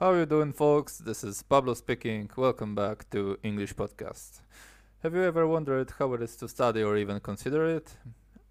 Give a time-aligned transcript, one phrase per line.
[0.00, 0.96] How are you doing, folks?
[0.96, 2.30] This is Pablo speaking.
[2.34, 4.40] Welcome back to English Podcast.
[5.02, 7.98] Have you ever wondered how it is to study or even consider it?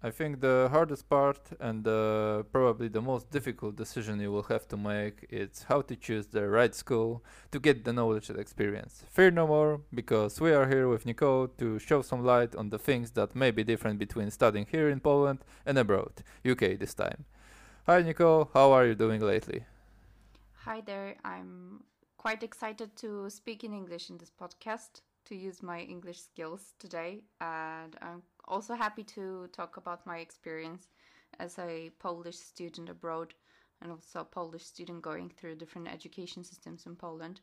[0.00, 4.68] I think the hardest part and uh, probably the most difficult decision you will have
[4.68, 9.02] to make is how to choose the right school to get the knowledge and experience.
[9.10, 12.78] Fear no more, because we are here with Nikol to show some light on the
[12.78, 16.12] things that may be different between studying here in Poland and abroad,
[16.48, 17.24] UK this time.
[17.86, 19.64] Hi Nikol, how are you doing lately?
[20.64, 21.16] Hi there.
[21.24, 21.84] I'm
[22.18, 27.22] quite excited to speak in English in this podcast, to use my English skills today.
[27.40, 30.88] And I'm also happy to talk about my experience
[31.38, 33.32] as a Polish student abroad
[33.80, 37.40] and also a Polish student going through different education systems in Poland.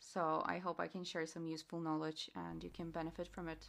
[0.00, 3.68] So I hope I can share some useful knowledge and you can benefit from it.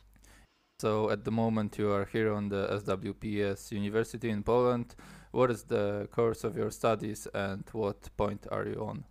[0.80, 4.94] So at the moment you are here on the SWPS University in Poland.
[5.32, 9.06] What is the course of your studies and what point are you on?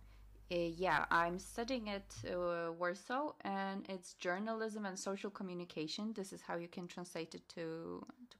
[0.51, 6.13] Uh, yeah, I'm studying at uh, Warsaw and it's journalism and social communication.
[6.13, 8.37] This is how you can translate it to, to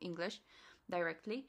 [0.00, 0.40] English
[0.88, 1.48] directly.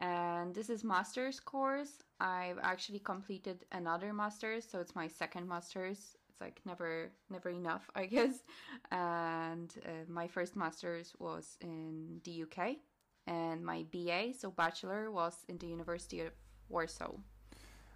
[0.00, 2.02] And this is master's course.
[2.20, 7.90] I've actually completed another master's, so it's my second master's it's like never never enough
[7.94, 8.42] i guess
[8.90, 12.76] and uh, my first master's was in the uk
[13.26, 16.32] and my ba so bachelor was in the university of
[16.68, 17.12] warsaw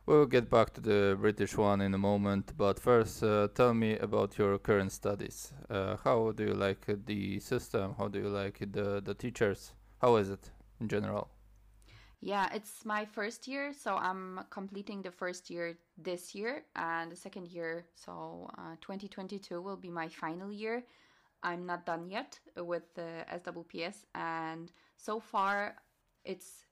[0.05, 3.97] We'll get back to the British one in a moment, but first, uh, tell me
[3.99, 5.53] about your current studies.
[5.71, 7.95] Uh, how do you like the system?
[7.97, 9.75] How do you like the the teachers?
[10.01, 11.29] How is it in general?
[12.25, 17.17] Yeah, it's my first year, so I'm completing the first year this year, and the
[17.17, 20.85] second year, so uh, 2022 will be my final year.
[21.43, 25.75] I'm not done yet with the SWPS, and so far
[26.25, 26.65] it's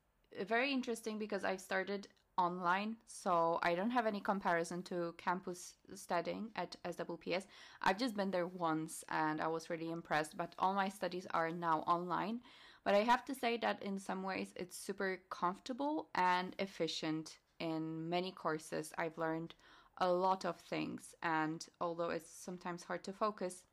[0.46, 2.06] very interesting because I've started
[2.38, 7.46] online, so I don't have any comparison to campus studying at SWPS.
[7.82, 11.50] I've just been there once and I was really impressed, but all my studies are
[11.50, 12.40] now online.
[12.84, 17.38] But I have to say that in some ways it's super comfortable and efficient.
[17.58, 19.54] In many courses, I've learned
[19.98, 23.64] a lot of things, and although it's sometimes hard to focus,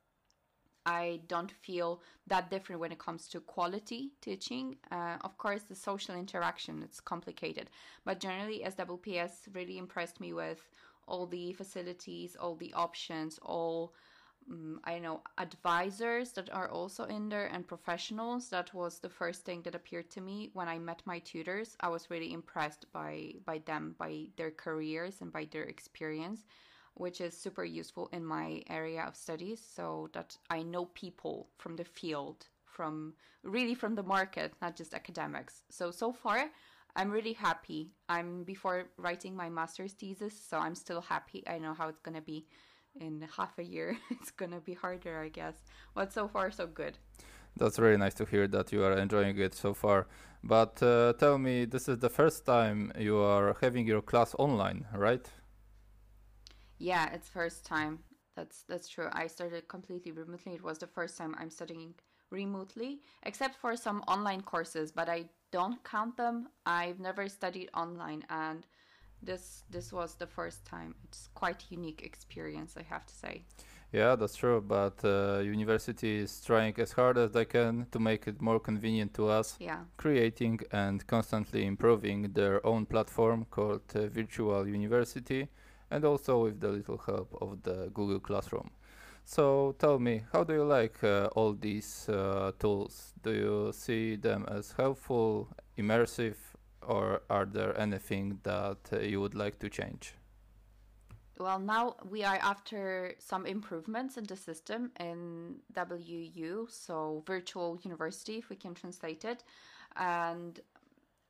[0.84, 4.76] I don't feel that different when it comes to quality teaching.
[4.90, 7.70] Uh, of course, the social interaction it's complicated,
[8.04, 10.68] but generally, SWPS really impressed me with
[11.06, 13.94] all the facilities, all the options, all
[14.50, 18.48] um, I know advisors that are also in there and professionals.
[18.48, 21.76] That was the first thing that appeared to me when I met my tutors.
[21.80, 26.44] I was really impressed by by them, by their careers and by their experience,
[26.94, 29.60] which is super useful in my area of studies.
[29.60, 34.94] So that I know people from the field, from really from the market, not just
[34.94, 35.62] academics.
[35.70, 36.50] So so far.
[36.96, 37.92] I'm really happy.
[38.08, 41.44] I'm before writing my master's thesis, so I'm still happy.
[41.46, 42.46] I know how it's going to be
[42.94, 45.56] in half a year it's gonna be harder i guess.
[45.94, 46.98] But so far so good.
[47.56, 50.06] That's really nice to hear that you are enjoying it so far.
[50.44, 54.86] But uh, tell me this is the first time you are having your class online
[54.94, 55.28] right?
[56.78, 58.00] Yeah it's first time.
[58.36, 59.08] That's that's true.
[59.12, 60.54] I started completely remotely.
[60.54, 61.94] It was the first time i'm studying
[62.30, 66.48] remotely except for some online courses but i don't count them.
[66.66, 68.66] I've never studied online and
[69.22, 70.94] this this was the first time.
[71.04, 73.44] It's quite unique experience, I have to say.
[73.92, 74.60] Yeah, that's true.
[74.60, 79.14] But uh, university is trying as hard as they can to make it more convenient
[79.14, 79.56] to us.
[79.58, 79.80] Yeah.
[79.96, 85.48] Creating and constantly improving their own platform called uh, Virtual University,
[85.90, 88.70] and also with the little help of the Google Classroom.
[89.24, 93.12] So tell me, how do you like uh, all these uh, tools?
[93.22, 96.36] Do you see them as helpful, immersive,
[96.88, 100.14] or are there anything that uh, you would like to change?
[101.38, 108.38] Well, now we are after some improvements in the system in WU, so virtual university,
[108.38, 109.44] if we can translate it.
[109.96, 110.58] And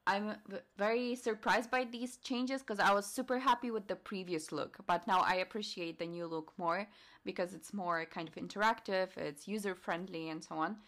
[0.07, 0.37] I'm
[0.79, 5.07] very surprised by these changes because I was super happy with the previous look, but
[5.07, 6.89] now I appreciate the new look more
[7.27, 10.79] because it's more kind of interactive, it's user friendly, and so on.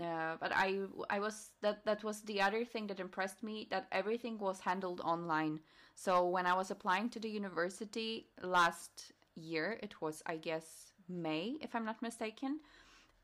[0.00, 0.80] Uh, but I
[1.10, 5.00] I was that that was the other thing that impressed me that everything was handled
[5.00, 5.60] online.
[5.94, 11.56] So when I was applying to the university last year, it was I guess May
[11.60, 12.60] if I'm not mistaken.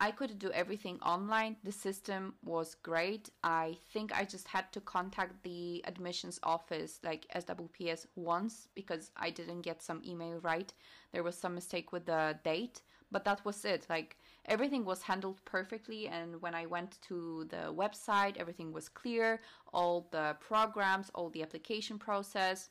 [0.00, 1.56] I could do everything online.
[1.64, 3.30] The system was great.
[3.42, 9.30] I think I just had to contact the admissions office, like SWPS, once because I
[9.30, 10.72] didn't get some email right.
[11.12, 13.86] There was some mistake with the date, but that was it.
[13.90, 14.16] Like
[14.48, 19.40] everything was handled perfectly and when i went to the website everything was clear
[19.72, 22.70] all the programs all the application process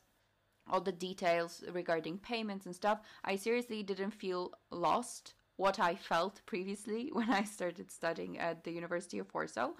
[0.69, 6.41] all the details regarding payments and stuff, I seriously didn't feel lost what I felt
[6.45, 9.71] previously when I started studying at the University of Warsaw.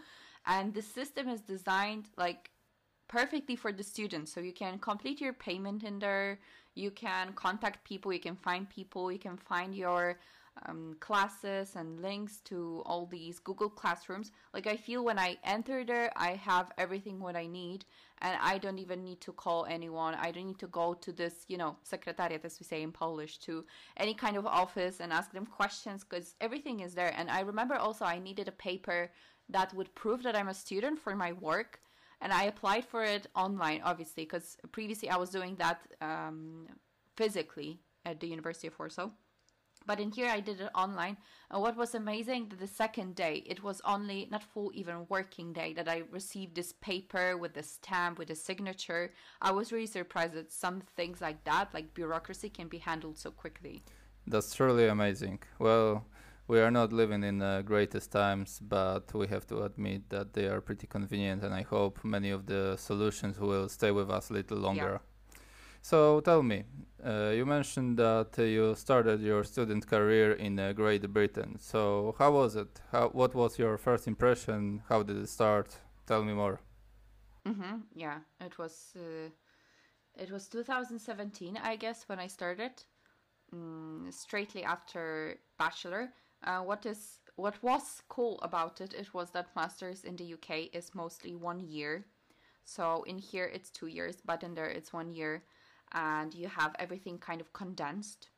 [0.46, 2.52] And the system is designed like
[3.08, 4.34] perfectly for the students.
[4.34, 6.40] So you can complete your payment in there,
[6.76, 10.20] you can contact people, you can find people, you can find your
[10.66, 14.32] um, classes and links to all these Google Classrooms.
[14.54, 17.86] Like I feel when I enter there, I have everything what I need,
[18.20, 20.16] and I don't even need to call anyone.
[20.16, 23.38] I don't need to go to this, you know, secretariat, as we say in Polish,
[23.40, 23.66] to
[23.98, 27.14] any kind of office and ask them questions because everything is there.
[27.18, 29.12] And I remember also I needed a paper
[29.50, 31.80] that would prove that I'm a student for my work.
[32.20, 36.66] And I applied for it online, obviously, because previously I was doing that um,
[37.16, 39.10] physically at the University of Warsaw
[39.88, 41.18] but in here I did it online.
[41.50, 45.54] And what was amazing that the second day, it was only not full even working
[45.54, 49.14] day that I received this paper with the stamp with the signature.
[49.42, 53.32] I was really surprised that some things like that, like bureaucracy, can be handled so
[53.32, 53.82] quickly.
[54.28, 55.40] That's truly amazing.
[55.58, 56.06] Well,
[56.50, 60.48] we are not living in the greatest times, but we have to admit that they
[60.48, 64.34] are pretty convenient, and I hope many of the solutions will stay with us a
[64.34, 65.00] little longer.
[65.02, 65.07] Yeah.
[65.82, 66.64] So tell me,
[67.06, 71.58] uh, you mentioned that you started your student career in uh, Great Britain.
[71.60, 72.82] So how was it?
[72.92, 74.84] How, what was your first impression?
[74.90, 75.78] How did it start?
[76.06, 76.60] Tell me more.
[77.48, 77.78] Mm-hmm.
[77.96, 78.94] Yeah, it was.
[78.96, 79.30] Uh,
[80.16, 82.72] it was 2017, I guess, when I started.
[83.54, 86.10] Mm, straightly after bachelor.
[86.44, 88.94] Uh, what is what was cool about it?
[88.94, 92.06] It was that masters in the UK is mostly one year.
[92.66, 95.44] So in here it's two years, but in there it's one year
[95.94, 98.30] and you have everything kind of condensed.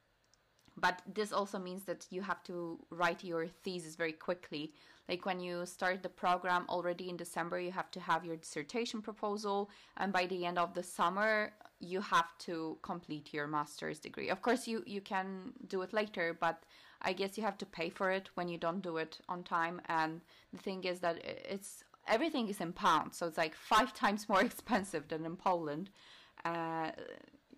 [0.77, 4.73] But this also means that you have to write your thesis very quickly.
[5.09, 9.01] Like when you start the program already in December, you have to have your dissertation
[9.01, 14.29] proposal, and by the end of the summer, you have to complete your master's degree.
[14.29, 16.63] Of course, you, you can do it later, but
[17.01, 19.81] I guess you have to pay for it when you don't do it on time.
[19.87, 20.21] And
[20.53, 24.41] the thing is that it's everything is in pounds, so it's like five times more
[24.41, 25.89] expensive than in Poland.
[26.45, 26.91] Uh,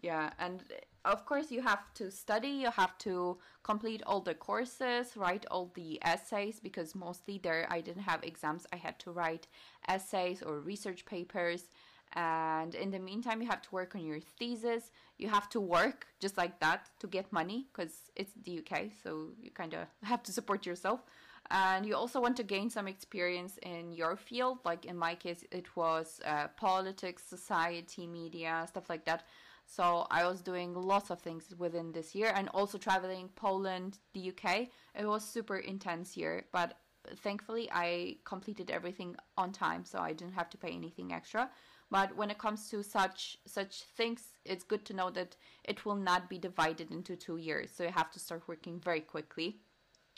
[0.01, 0.63] yeah and
[1.05, 5.71] of course you have to study you have to complete all the courses write all
[5.75, 9.47] the essays because mostly there i didn't have exams i had to write
[9.87, 11.65] essays or research papers.
[12.13, 14.91] And in the meantime you have to work on your thesis.
[15.17, 19.29] You have to work just like that to get money because it's the uk so
[19.41, 21.01] you kind of have to support yourself.
[21.49, 24.59] And you also want to gain some experience in your field.
[24.65, 29.23] Like in my case it was uh, politics society media stuff like that
[29.71, 34.31] so I was doing lots of things within this year and also traveling Poland, the
[34.31, 34.67] UK.
[34.99, 36.77] It was super intense year, but
[37.15, 41.49] thankfully I completed everything on time, so I didn't have to pay anything extra.
[41.89, 45.95] But when it comes to such such things, it's good to know that it will
[45.95, 47.71] not be divided into two years.
[47.71, 49.61] So you have to start working very quickly.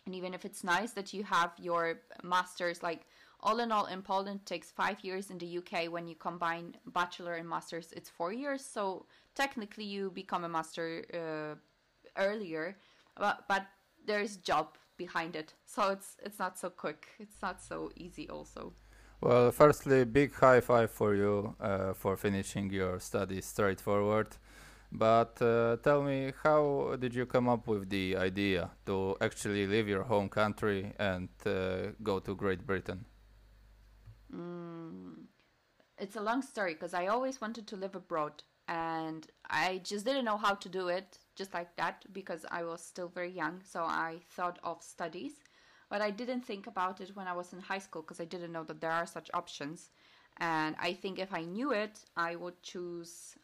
[0.07, 3.05] And even if it's nice that you have your masters like
[3.39, 7.33] all in all in Poland takes 5 years in the UK when you combine bachelor
[7.33, 9.05] and masters it's 4 years so
[9.35, 11.56] technically you become a master uh,
[12.18, 12.77] earlier,
[13.18, 13.65] but but
[14.06, 17.07] there's job behind it, so it's it's not so quick.
[17.19, 18.74] It's not so easy also.
[19.21, 24.27] Well, firstly, big high five for you uh, for finishing your studies straightforward.
[24.91, 29.88] But uh, tell me, how did you come up with the idea to actually leave
[29.88, 33.05] your home country and uh, go to Great Britain?
[34.31, 35.25] Mm,
[35.98, 40.25] it's a long story because I always wanted to live abroad and I just didn't
[40.25, 43.62] know how to do it just like that because I was still very young.
[43.63, 45.34] So I thought of studies,
[45.89, 48.51] but I didn't think about it when I was in high school because I didn't
[48.51, 49.89] know that there are such options.
[50.38, 53.36] And I think if I knew it, I would choose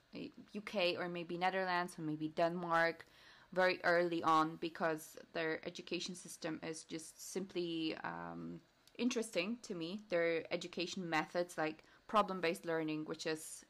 [0.55, 3.05] UK or maybe Netherlands or maybe Denmark
[3.53, 8.59] very early on because their education system is just simply um,
[8.97, 10.01] interesting to me.
[10.09, 13.65] Their education methods, like problem based learning, which is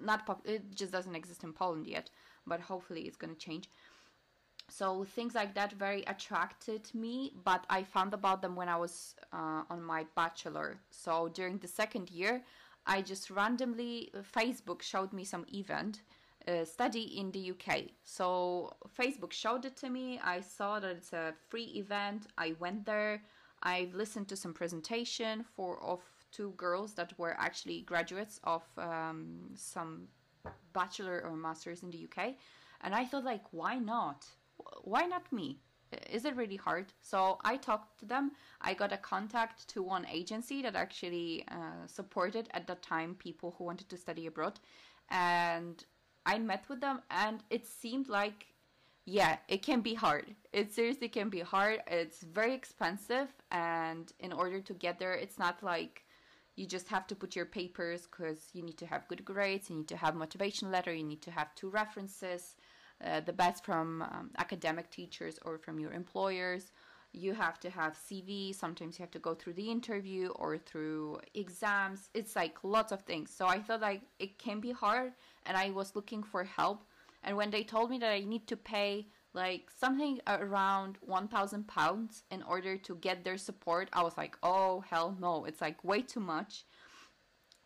[0.00, 2.10] not pop- it just doesn't exist in Poland yet,
[2.46, 3.68] but hopefully it's to change.
[4.70, 9.14] So things like that very attracted me, but I found about them when I was
[9.32, 10.78] uh, on my bachelor.
[10.90, 12.42] So during the second year,
[12.86, 16.02] I just randomly Facebook showed me some event
[16.46, 17.84] uh, study in the UK.
[18.04, 20.20] So Facebook showed it to me.
[20.22, 22.26] I saw that it's a free event.
[22.36, 23.22] I went there.
[23.62, 26.00] I listened to some presentation for of
[26.32, 30.08] two girls that were actually graduates of um, some
[30.72, 32.34] bachelor or masters in the UK,
[32.82, 34.26] and I thought like, why not?
[34.82, 35.60] Why not me?
[36.10, 36.92] Is it really hard?
[37.00, 38.32] So I talked to them.
[38.60, 43.54] I got a contact to one agency that actually uh, supported at that time people
[43.56, 44.60] who wanted to study abroad,
[45.08, 45.82] and
[46.26, 48.48] I met with them and it seemed like
[49.06, 50.34] yeah, it can be hard.
[50.52, 51.80] It seriously can be hard.
[51.86, 56.04] It's very expensive and in order to get there, it's not like
[56.58, 59.76] you just have to put your papers because you need to have good grades, you
[59.76, 62.56] need to have motivation letter, you need to have two references,
[63.04, 66.72] uh, the best from um, academic teachers or from your employers
[67.12, 68.54] you have to have CV.
[68.54, 72.10] Sometimes you have to go through the interview or through exams.
[72.14, 73.30] It's like lots of things.
[73.30, 75.12] So I thought like it can be hard,
[75.46, 76.84] and I was looking for help.
[77.24, 82.24] And when they told me that I need to pay like something around 1000 pounds
[82.30, 86.02] in order to get their support, I was like, oh hell no, it's like way
[86.02, 86.64] too much.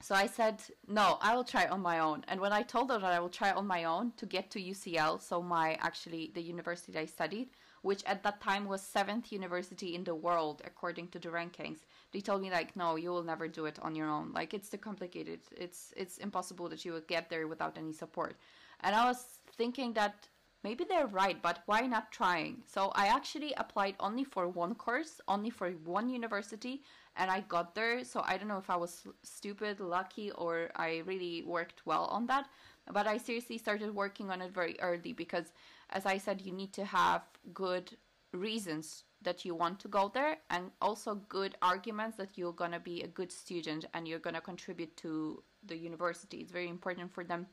[0.03, 0.57] So I said,
[0.89, 2.25] no, I will try on my own.
[2.27, 4.61] And when I told them that I will try on my own to get to
[4.61, 7.51] UCL, so my actually the university I studied,
[7.83, 11.81] which at that time was seventh university in the world according to the rankings.
[12.13, 14.33] They told me like, no, you will never do it on your own.
[14.33, 15.41] Like it's too complicated.
[15.57, 18.35] It's it's impossible that you will get there without any support.
[18.81, 19.21] And I was
[19.57, 20.29] thinking that
[20.65, 22.63] maybe they're right, but why not trying?
[22.67, 26.83] So I actually applied only for one course, only for one university,
[27.17, 28.05] and I got there.
[28.05, 32.27] So I don't know if I was stupid, lucky, or I really worked well on
[32.27, 32.49] that.
[32.93, 35.53] But I seriously started working on it very early because
[35.91, 37.97] as I said, you need to have good
[38.33, 42.81] reasons that you want to go there and also good arguments that you're going to
[42.81, 46.39] be a good student and you're going to contribute to the university.
[46.39, 47.47] It's very important for them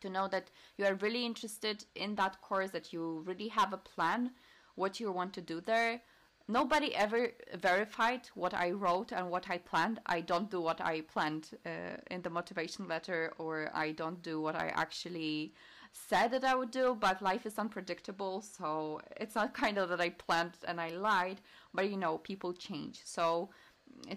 [0.00, 3.78] to know that you are really interested in that course, that you really have a
[3.78, 4.30] plan,
[4.74, 6.02] what you want to do there.
[6.48, 9.98] Nobody ever verified what I wrote and what I planned.
[10.06, 14.40] I don't do what I planned uh, in the motivation letter, or I don't do
[14.40, 15.54] what I actually
[15.92, 20.00] said that I would do, but life is unpredictable, so it's not kind of that
[20.00, 21.40] I planned and I lied,
[21.74, 23.00] but you know, people change.
[23.04, 23.50] So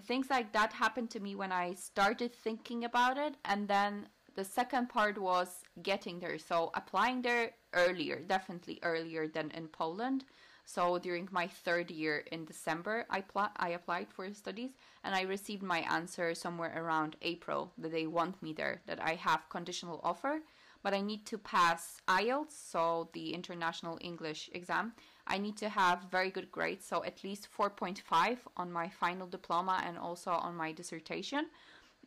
[0.06, 4.44] things like that happened to me when I started thinking about it, and then the
[4.44, 6.38] second part was getting there.
[6.38, 10.24] So applying there earlier, definitely earlier than in Poland.
[10.64, 13.24] So during my third year in December, I
[13.56, 14.70] I applied for studies
[15.02, 19.14] and I received my answer somewhere around April that they want me there, that I
[19.14, 20.40] have conditional offer
[20.82, 24.92] but I need to pass IELTS, so the International English exam.
[25.26, 29.82] I need to have very good grades, so at least 4.5 on my final diploma
[29.84, 31.46] and also on my dissertation.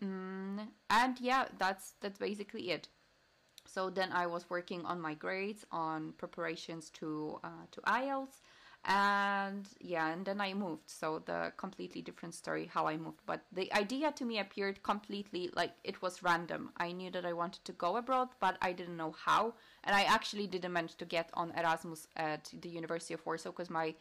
[0.03, 2.87] Mm, and yeah, that's that's basically it.
[3.65, 8.41] So then I was working on my grades, on preparations to uh, to IELTS,
[8.85, 10.89] and yeah and then i moved.
[10.89, 13.21] So the completely different story how i moved.
[13.25, 16.71] But the idea to me appeared completely like it was random.
[16.77, 19.53] I knew that i wanted to go abroad but i didn't know how.
[19.85, 23.69] And i actually didn't manage to get on erasmus at the university of warsaw because
[23.69, 23.95] my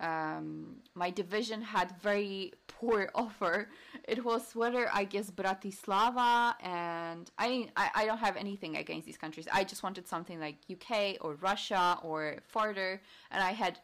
[0.00, 3.68] um, my division had very poor offer.
[4.04, 9.18] It was whether I guess Bratislava and I, I I don't have anything against these
[9.18, 9.48] countries.
[9.52, 13.00] I just wanted something like UK or Russia or farther,
[13.30, 13.80] and I had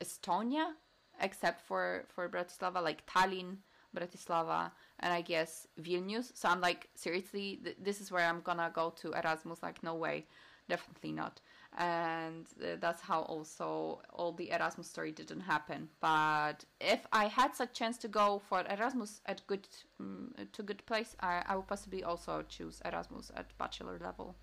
[0.00, 0.72] Estonia,
[1.20, 3.56] except for for Bratislava, like Tallinn,
[3.96, 6.30] Bratislava, and I guess Vilnius.
[6.34, 9.62] So I'm like, seriously, th- this is where I'm gonna go to Erasmus?
[9.62, 10.26] Like, no way,
[10.68, 11.40] definitely not.
[11.78, 12.46] And
[12.80, 15.88] that's how also all the Erasmus story didn't happen.
[16.00, 19.66] But if I had such chance to go for Erasmus at good
[19.98, 24.36] um, to good place, I, I would possibly also choose Erasmus at bachelor level.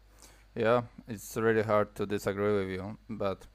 [0.55, 3.45] Yeah, it's really hard to disagree with you, but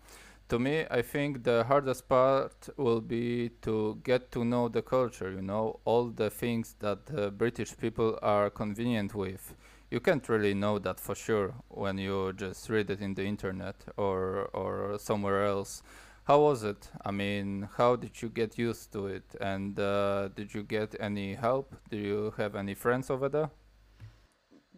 [0.49, 5.31] to me, I think the hardest part will be to get to know the culture,
[5.31, 9.55] you know, all the things that the British people are convenient with.
[9.95, 13.77] You can't really know that for sure when you just read it in the internet
[13.97, 15.85] or, or somewhere else.
[16.25, 16.91] How was it?
[17.05, 19.37] I mean, how did you get used to it?
[19.41, 21.77] And uh, did you get any help?
[21.91, 23.51] Do you have any friends over there?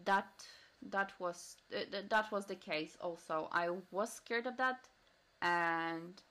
[0.05, 0.29] That
[0.91, 2.95] that was uh, that was the case.
[3.01, 4.87] Also, I was scared of that
[5.41, 6.21] and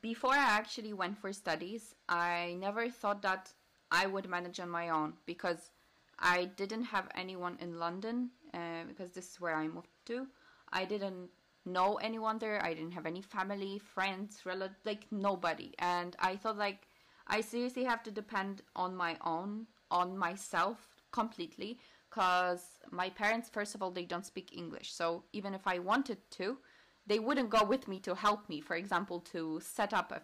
[0.00, 3.52] before I actually went for studies, I never thought that
[3.90, 5.70] I would manage on my own because
[6.18, 10.26] I didn't have anyone in London uh, because this is where I moved to.
[10.72, 11.30] I didn't
[11.64, 12.64] know anyone there.
[12.64, 15.74] I didn't have any family, friends, relatives, like nobody.
[15.78, 16.88] And I thought like
[17.26, 20.78] I seriously have to depend on my own, on myself
[21.12, 24.92] completely because my parents first of all they don't speak English.
[24.92, 26.58] So even if I wanted to,
[27.06, 30.22] they wouldn't go with me to help me, for example, to set up a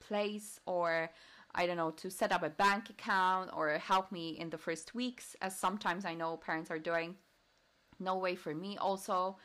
[0.00, 1.10] place or
[1.56, 4.94] I don't know, to set up a bank account or help me in the first
[4.94, 7.16] weeks, as sometimes I know parents are doing.
[7.98, 8.76] No way for me.
[8.76, 9.38] Also,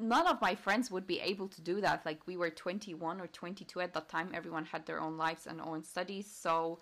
[0.00, 2.06] none of my friends would be able to do that.
[2.06, 5.60] Like, we were 21 or 22 at that time, everyone had their own lives and
[5.60, 6.30] own studies.
[6.30, 6.78] So,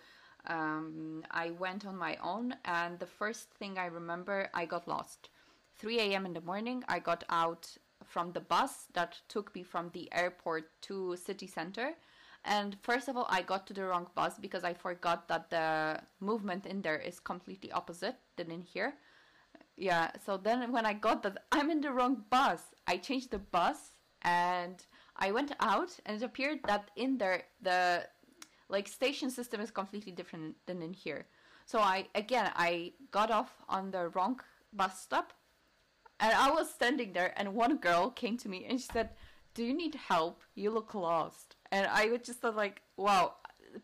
[0.47, 5.30] um, I went on my own, and the first thing I remember, I got lost.
[5.78, 6.26] 3 a.m.
[6.26, 6.85] in the morning.
[6.88, 11.95] I got out from the bus that took me from the airport to city center.
[12.47, 16.00] And first of all, I got to the wrong bus because I forgot that the
[16.21, 18.95] movement in there is completely opposite than in here.
[19.76, 23.41] Yeah, so then when I got that I'm in the wrong bus, I changed the
[23.41, 24.87] bus and
[25.17, 28.07] I went out and it appeared that in there the
[28.69, 31.26] like station system is completely different than in here.
[31.67, 34.41] So I again I got off on the wrong
[34.73, 35.33] bus stop
[36.21, 39.11] and I was standing there and one girl came to me and she said,
[39.53, 40.43] "Do you need help?
[40.55, 43.35] You look lost." And I was just thought like, "Wow,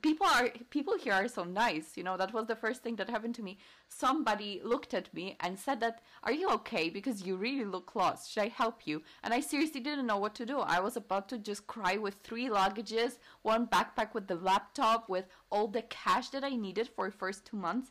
[0.01, 3.11] people are people here are so nice you know that was the first thing that
[3.11, 3.59] happened to me.
[3.89, 6.89] Somebody looked at me and said that are you okay?
[6.89, 8.31] Because you really look lost.
[8.31, 9.03] Should i help you?
[9.23, 10.61] And i seriously didn't know what to do.
[10.61, 15.27] I was about to just cry with three luggages one backpack with the laptop with
[15.51, 17.91] all the cash that i needed for first two months.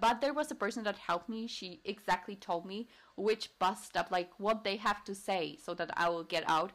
[0.00, 1.48] But there was a person that helped me.
[1.48, 5.90] She exactly told me which bus stop like what they have to say so that
[5.96, 6.72] i will get out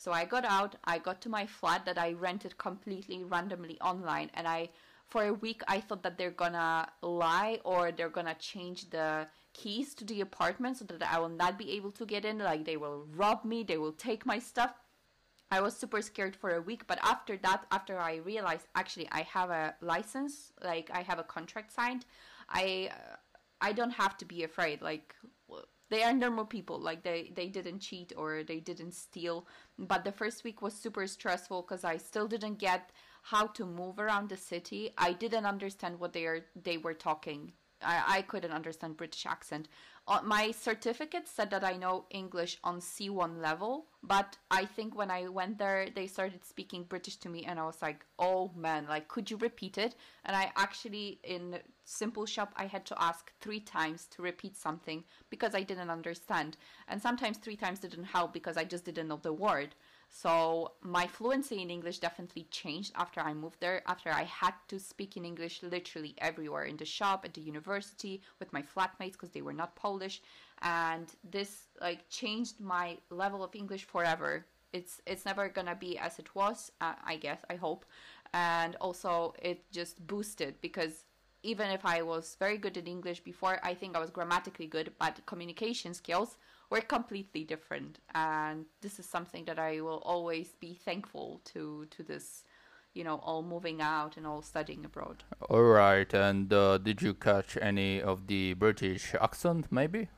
[0.00, 4.30] so I got out, I got to my flat that I rented completely randomly online
[4.32, 4.70] and I
[5.08, 9.94] for a week I thought that they're gonna lie or they're gonna change the keys
[9.96, 12.78] to the apartment so that I will not be able to get in like they
[12.78, 14.72] will rob me, they will take my stuff.
[15.50, 19.22] I was super scared for a week, but after that, after I realized actually I
[19.22, 22.06] have a license, like I have a contract signed,
[22.48, 22.90] I
[23.60, 24.80] I don't have to be afraid.
[24.80, 25.14] Like
[25.90, 26.78] they are normal people.
[26.80, 29.46] Like they they didn't cheat or they didn't steal.
[29.78, 32.90] But the first week was super stressful because i still didn't get
[33.22, 34.90] how to move around the city.
[34.96, 37.52] I didn't understand what they are they were talking
[37.82, 39.68] I, I couldn't understand British accent.
[40.08, 45.10] Uh, my certificate said that I know English on C1 level, but I think when
[45.10, 48.86] I went there, they started speaking British to me, and I was like, "Oh man,
[48.88, 49.94] like, could you repeat it?"
[50.24, 55.04] And I actually, in Simple Shop, I had to ask three times to repeat something
[55.28, 56.56] because I didn't understand,
[56.88, 59.74] and sometimes three times didn't help because I just didn't know the word.
[60.12, 64.78] So my fluency in English definitely changed after I moved there, after I had to
[64.80, 69.30] speak in English literally everywhere in the shop, at the university, with my flatmates because
[69.30, 70.20] they were not Polish.
[70.62, 74.44] And this like changed my level of English forever.
[74.72, 77.84] It's it's never gonna be as it was, uh, I guess, I hope.
[78.34, 81.04] And also it just boosted because
[81.42, 84.92] even if I was very good in English before, I think I was grammatically good,
[84.98, 86.36] but communication skills
[86.70, 92.02] we're completely different and this is something that i will always be thankful to to
[92.02, 92.44] this
[92.94, 95.22] you know all moving out and all studying abroad.
[95.48, 100.08] All right and uh, did you catch any of the british accent maybe?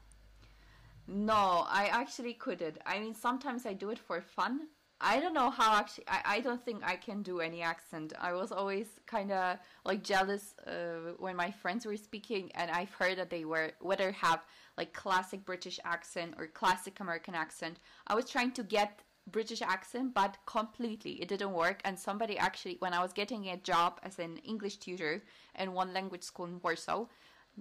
[1.06, 2.78] No i actually couldn't.
[2.86, 4.68] I mean sometimes i do it for fun
[5.02, 6.04] I don't know how actually.
[6.06, 8.12] I, I don't think I can do any accent.
[8.20, 12.92] I was always kind of like jealous uh, when my friends were speaking, and I've
[12.94, 14.40] heard that they were whether have
[14.78, 17.78] like classic British accent or classic American accent.
[18.06, 21.80] I was trying to get British accent, but completely it didn't work.
[21.84, 25.22] And somebody actually, when I was getting a job as an English tutor
[25.58, 27.06] in one language school in Warsaw,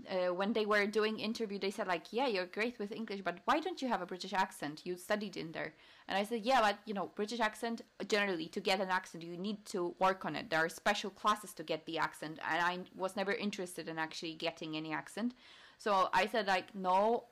[0.10, 3.40] uh, when they were doing interview, they said like, "Yeah, you're great with English, but
[3.46, 4.82] why don't you have a British accent?
[4.86, 5.74] You studied in there."
[6.12, 9.38] And I said, "Yeah, but you know, British accent generally to get an accent, you
[9.38, 10.50] need to work on it.
[10.50, 14.34] There are special classes to get the accent, and I was never interested in actually
[14.34, 15.34] getting any accent.
[15.78, 17.28] So I said like, no,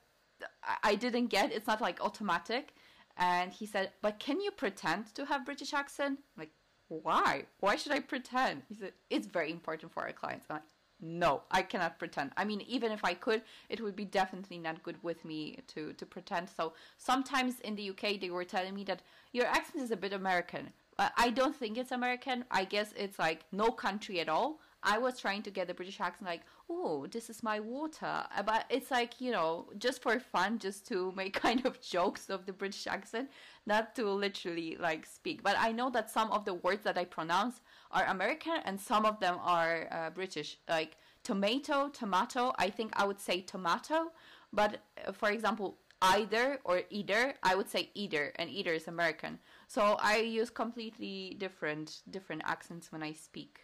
[0.81, 1.51] I didn't get.
[1.51, 2.73] It's not like automatic."
[3.17, 6.53] And he said, "But can you pretend to have British accent?" I'm like,
[6.87, 7.47] why?
[7.59, 8.63] Why should I pretend?
[8.69, 10.69] He said, "It's very important for our clients." I'm like,
[11.01, 12.31] no i cannot pretend.
[12.38, 15.93] I mean even if i could it would be definitely not good with me to
[15.93, 16.49] to pretend.
[16.49, 20.13] So sometimes in the uk they were telling me that your accent is a bit
[20.13, 20.71] american.
[21.15, 22.43] I don't think it's american.
[22.51, 24.59] I guess it's like no country at all.
[24.81, 28.05] I was trying to get the British accent, like, oh, this is my water.
[28.35, 32.29] Uh, but it's like, you know, just for fun, just to make kind of jokes
[32.29, 33.29] of the British accent,
[33.65, 35.43] not to literally like speak.
[35.43, 37.59] But I know that some of the words that I pronounce
[37.91, 40.58] are American and some of them are uh, British.
[40.67, 44.12] Like tomato, tomato, I think I would say tomato.
[44.54, 49.39] But uh, for example, either or either, I would say either, and either is American.
[49.67, 53.60] So I use completely different different accents when I speak.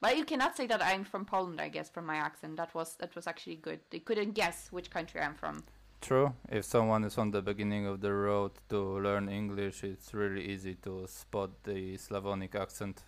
[0.00, 2.56] But you cannot say that I'm from Poland, I guess, from my accent.
[2.56, 3.80] That was that was actually good.
[3.90, 5.64] They couldn't guess which country I'm from.
[6.00, 6.32] True.
[6.48, 10.74] If someone is on the beginning of the road to learn English, it's really easy
[10.76, 13.02] to spot the Slavonic accent.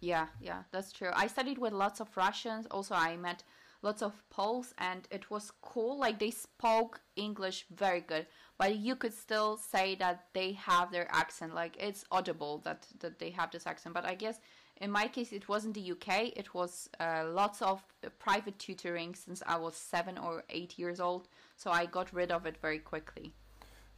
[0.00, 1.10] Yeah, yeah, that's true.
[1.14, 2.66] I studied with lots of Russians.
[2.70, 3.42] Also, I met
[3.82, 5.98] lots of Poles, and it was cool.
[5.98, 8.26] Like they spoke English very good,
[8.58, 11.54] but you could still say that they have their accent.
[11.54, 13.94] Like it's audible that that they have this accent.
[13.94, 14.40] But I guess
[14.80, 16.32] in my case, it wasn't the UK.
[16.36, 17.82] It was uh, lots of
[18.18, 21.28] private tutoring since I was seven or eight years old.
[21.56, 23.34] So I got rid of it very quickly.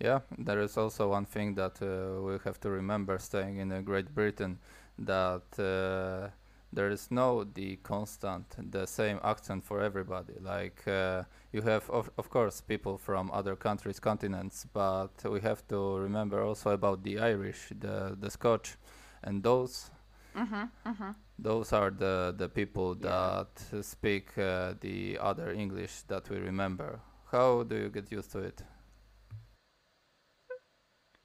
[0.01, 4.13] Yeah, there is also one thing that uh, we have to remember staying in Great
[4.13, 4.59] Britain
[5.07, 6.31] that uh,
[6.73, 12.11] there is no the constant the same accent for everybody like uh, you have of,
[12.19, 17.19] of course people from other countries continents but we have to remember also about the
[17.19, 18.77] irish the the scotch
[19.23, 19.91] and those
[20.37, 21.13] Mm-hmm, mm-hmm.
[21.39, 23.35] those are the the people Yeah.
[23.35, 23.49] that
[23.83, 28.63] speak uh, the other english that we remember how do you get used to it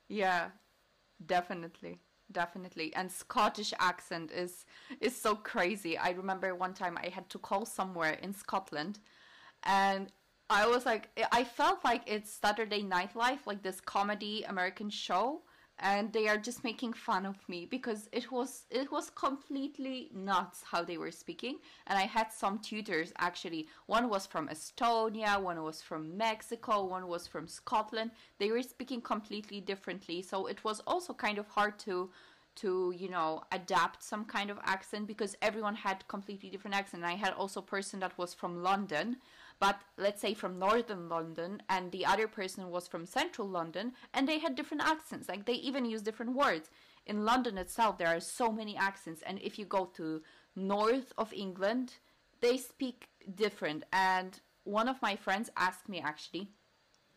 [0.10, 0.52] Yeah,
[1.26, 2.02] definitely.
[2.32, 2.94] Definitely.
[2.96, 4.66] And Scottish accent is
[5.00, 5.98] is so crazy.
[5.98, 9.00] I remember one time I had to call somewhere in Scotland
[9.64, 10.12] and
[10.50, 15.42] I was like I felt like it's Saturday Night Live, like this comedy American show,
[15.80, 20.64] and they are just making fun of me because it was it was completely nuts
[20.64, 21.58] how they were speaking.
[21.88, 23.68] And i had some tutors actually.
[23.86, 28.12] One was from estonia one was from mexico one was from scotland.
[28.40, 30.22] They were speaking completely differently.
[30.22, 32.10] So it was also kind of hard to
[32.56, 37.04] to you know adapt some kind of accent because everyone had completely different accent.
[37.04, 39.18] I had also a person that was from london
[39.60, 44.28] but let's say from northern London and the other person was from central London and
[44.28, 45.28] they had different accents.
[45.28, 46.70] Like they even use different words.
[47.06, 50.22] In London itself, there are so many accents, and if you go to
[50.58, 51.94] north of England,
[52.42, 53.86] they speak different.
[53.94, 56.50] And one of my friends asked me actually,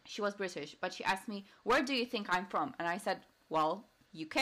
[0.07, 2.75] she was British, but she asked me, Where do you think I'm from?
[2.79, 4.37] And I said, Well, UK.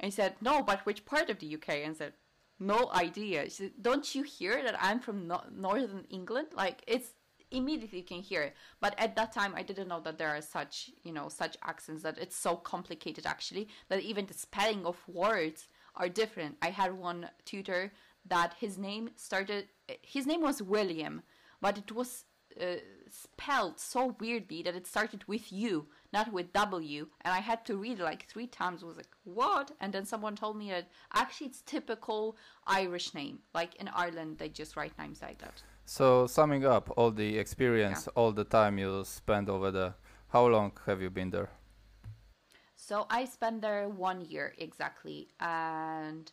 [0.00, 1.68] And he said, No, but which part of the UK?
[1.68, 2.12] And I said,
[2.58, 3.44] No idea.
[3.44, 6.48] She said, Don't you hear that I'm from no- northern England?
[6.54, 7.10] Like, it's
[7.52, 8.54] immediately you can hear it.
[8.80, 12.02] But at that time i didn't know that there are such you know such accents
[12.02, 16.56] that it's so complicated actually that even the spelling of words are different.
[16.62, 17.92] I had one tutor
[18.26, 19.68] that his name started
[20.02, 21.22] his name was william
[21.60, 22.24] but it was
[22.60, 22.76] uh,
[23.10, 27.06] spelled so weirdly that it started with u not with w.
[27.22, 28.82] And i had to read like three times.
[28.82, 29.70] I was like what?
[29.80, 32.36] And then someone told me that actually it's typical
[32.66, 37.10] irish name like in ireland they just write names like that so summing up all
[37.10, 39.94] the experience all the time you spent over there
[40.32, 41.50] how long have you been there?
[42.74, 46.32] So I spent there one year exactly, and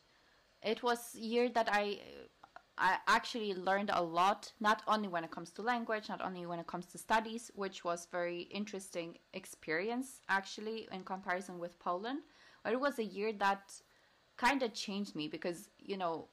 [0.63, 1.99] it was a year that I
[2.77, 4.53] I actually learned a lot.
[4.61, 7.83] Not only when it comes to language, not only when it comes to studies, which
[7.83, 12.19] was very interesting experience actually in comparison with Poland,
[12.63, 13.81] but it was a year that
[14.37, 16.29] kind of changed me because you know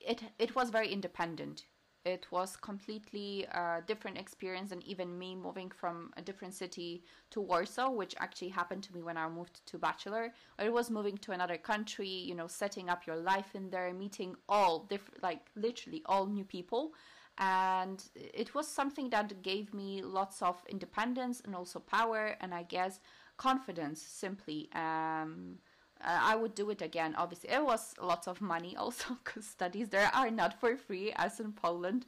[0.00, 1.64] it it was very independent
[2.08, 7.40] it was completely a different experience and even me moving from a different city to
[7.40, 10.32] warsaw which actually happened to me when i moved to bachelor.
[10.58, 14.36] It was moving to another country you know setting up your life in there meeting
[14.48, 16.92] all different like literally all new people.
[17.40, 22.64] And it was something that gave me lots of independence and also power and i
[22.64, 22.98] guess
[23.36, 24.68] confidence simply.
[24.74, 25.67] Um, uh,
[26.04, 27.14] I would do it again.
[27.16, 31.40] Obviously, it was lots of money also because studies there are not for free as
[31.40, 32.06] in Poland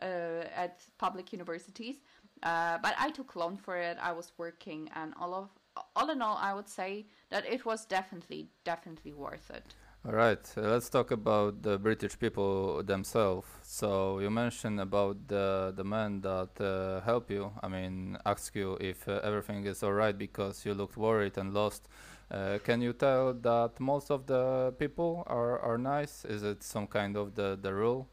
[0.00, 1.96] uh, at public universities.
[2.42, 3.96] Uh, but I took loan for it.
[4.02, 5.48] I was working, and all of
[5.96, 9.74] all in all, I would say that it was definitely definitely worth it.
[10.04, 13.46] All right, uh, let's talk about the British people themselves.
[13.62, 17.52] So you mentioned about the the man that uh, help you.
[17.62, 21.54] I mean, ask you if uh, everything is all right because you looked worried and
[21.54, 21.88] lost.
[22.32, 26.24] Uh, can you tell that most of the people are, are nice?
[26.24, 28.08] Is it some kind of the, the rule?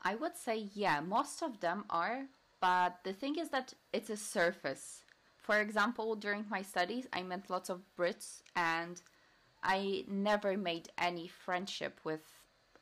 [0.00, 2.26] I would say yeah, most of them are,
[2.60, 5.02] but the thing is that it's a surface.
[5.38, 9.02] For example, during my studies, I met lots of Brits and
[9.64, 12.22] I never made any friendship with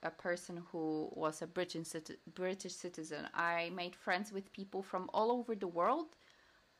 [0.02, 1.88] a person who was a British
[2.34, 3.28] British citizen.
[3.32, 6.16] I made friends with people from all over the world,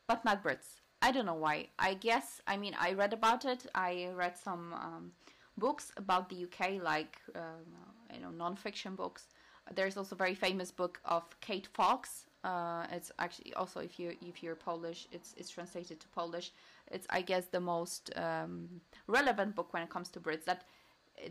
[0.07, 0.82] but not Brits.
[1.03, 1.67] I don't know why.
[1.79, 3.67] I guess I mean I read about it.
[3.75, 5.13] I read some um,
[5.59, 7.67] books about the UK, like um,
[8.15, 9.27] you know non-fiction books.
[9.75, 12.27] There's also a very famous book of Kate Fox.
[12.45, 16.53] Uh, it's actually also if you if you're Polish, it's it's translated to Polish.
[16.91, 20.45] It's I guess the most um, relevant book when it comes to Brits.
[20.45, 20.65] That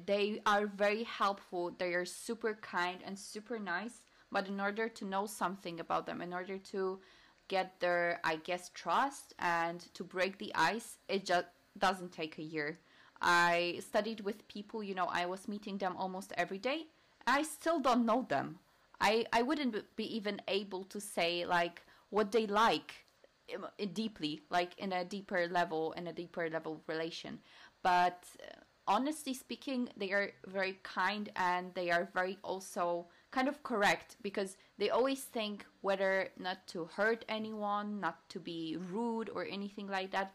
[0.05, 1.71] they are very helpful.
[1.77, 4.03] They are super kind and super nice.
[4.33, 6.99] But in order to know something about them, in order to
[7.51, 12.49] get their, I guess, trust and to break the ice, it just doesn't take a
[12.55, 12.79] year.
[13.21, 16.87] I studied with people, you know, I was meeting them almost every day.
[17.27, 18.47] I still don't know them.
[18.99, 21.77] I, I wouldn't be even able to say, like,
[22.09, 22.91] what they like
[23.53, 27.39] um, deeply, like in a deeper level, in a deeper level relation.
[27.83, 33.63] But uh, honestly speaking, they are very kind and they are very also kind of
[33.63, 39.45] correct because they always think whether not to hurt anyone, not to be rude or
[39.45, 40.33] anything like that.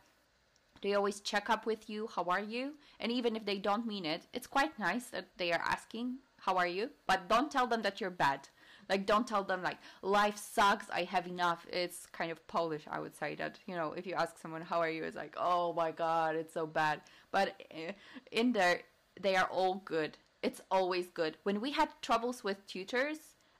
[0.83, 2.75] They always check up with you, how are you?
[3.01, 6.57] And even if they don't mean it, it's quite nice that they are asking, how
[6.57, 6.91] are you?
[7.07, 8.49] But don't tell them that you're bad.
[8.89, 11.67] Like, don't tell them, like, life sucks, I have enough.
[11.73, 14.79] It's kind of Polish, I would say, that, you know, if you ask someone, how
[14.79, 15.03] are you?
[15.03, 17.01] It's like, oh my god, it's so bad.
[17.33, 17.93] But uh,
[18.31, 18.83] in there,
[19.21, 20.19] they are all good.
[20.47, 21.39] It's always good.
[21.43, 23.19] When we had troubles with tutors,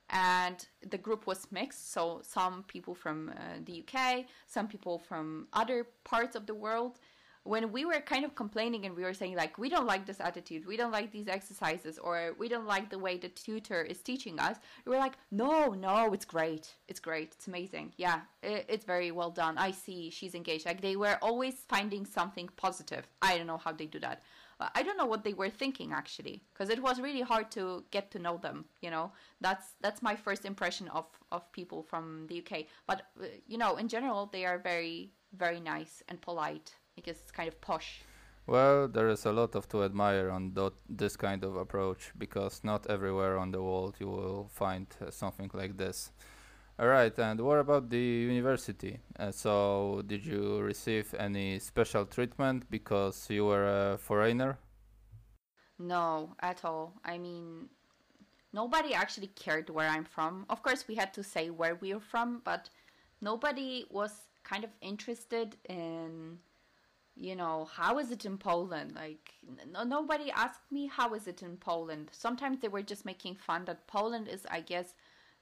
[0.09, 5.47] and the group was mixed, so some people from uh, the UK, some people from
[5.51, 6.99] other parts of the world,
[7.43, 10.19] when we were kind of complaining and we were saying like we don't like this
[10.19, 10.65] attitude.
[10.65, 14.37] We don't like these exercises or we don't like the way the tutor is teaching
[14.37, 16.75] us we were like no no it's great.
[16.89, 17.29] It's great.
[17.35, 17.93] It's amazing.
[17.95, 19.57] Yeah it, it's very well done.
[19.57, 20.09] I see.
[20.09, 20.65] She's engaged.
[20.65, 23.07] Like they were always finding something positive.
[23.21, 24.23] I don't know how they do that
[24.59, 28.09] I don't know what they were thinking actually, because it was really hard to get
[28.11, 28.65] to know them.
[28.81, 32.65] You know, that's that's my first impression of of people from the UK.
[32.87, 37.31] But uh, you know, in general, they are very very nice and polite because it's
[37.31, 38.01] kind of posh.
[38.47, 40.53] Well, there is a lot of to admire on
[40.89, 45.51] this kind of approach because not everywhere on the world you will find uh, something
[45.53, 46.11] like this.
[46.79, 48.99] All right, and what about the university?
[49.17, 54.59] Uh, so, did you receive any special treatment because you were a foreigner?
[55.79, 56.93] No, at all.
[57.03, 57.69] I mean,
[58.53, 60.45] nobody actually cared where I'm from.
[60.51, 62.69] Of course, we had to say where we are from, but
[63.21, 64.11] nobody was
[64.43, 66.37] kind of interested in
[67.19, 68.93] you know, how is it in Poland?
[68.95, 69.33] Like,
[69.85, 72.09] nobody asked me how is it in Poland.
[72.11, 74.93] Sometimes they were just making fun that Poland is, I guess,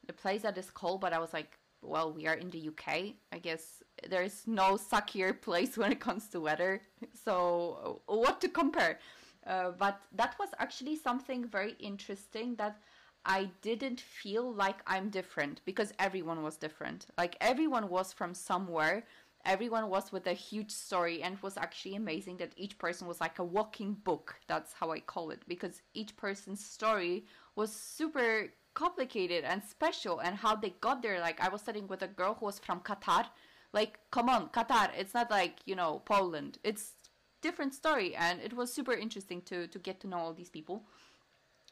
[0.08, 1.02] the place that is cold.
[1.02, 3.16] But I was like, well, we are in the UK.
[3.32, 6.82] I guess there is no suckier place when it comes to weather.
[7.24, 9.00] So, what to compare?
[9.46, 12.82] Uh, but that was actually something very interesting that
[13.26, 17.08] I didn't feel like I'm different because everyone was different.
[17.18, 19.04] Like everyone was from somewhere
[19.46, 23.22] everyone was with a huge story and it was actually amazing that each person was
[23.22, 28.48] like a walking book that's how i call it because each person's story was super
[28.76, 32.36] complicated and special and how they got there like i was studying with a girl
[32.40, 33.26] who was from qatar
[33.74, 36.94] like come on qatar it's not like you know poland it's
[37.42, 40.84] different story and it was super interesting to to get to know all these people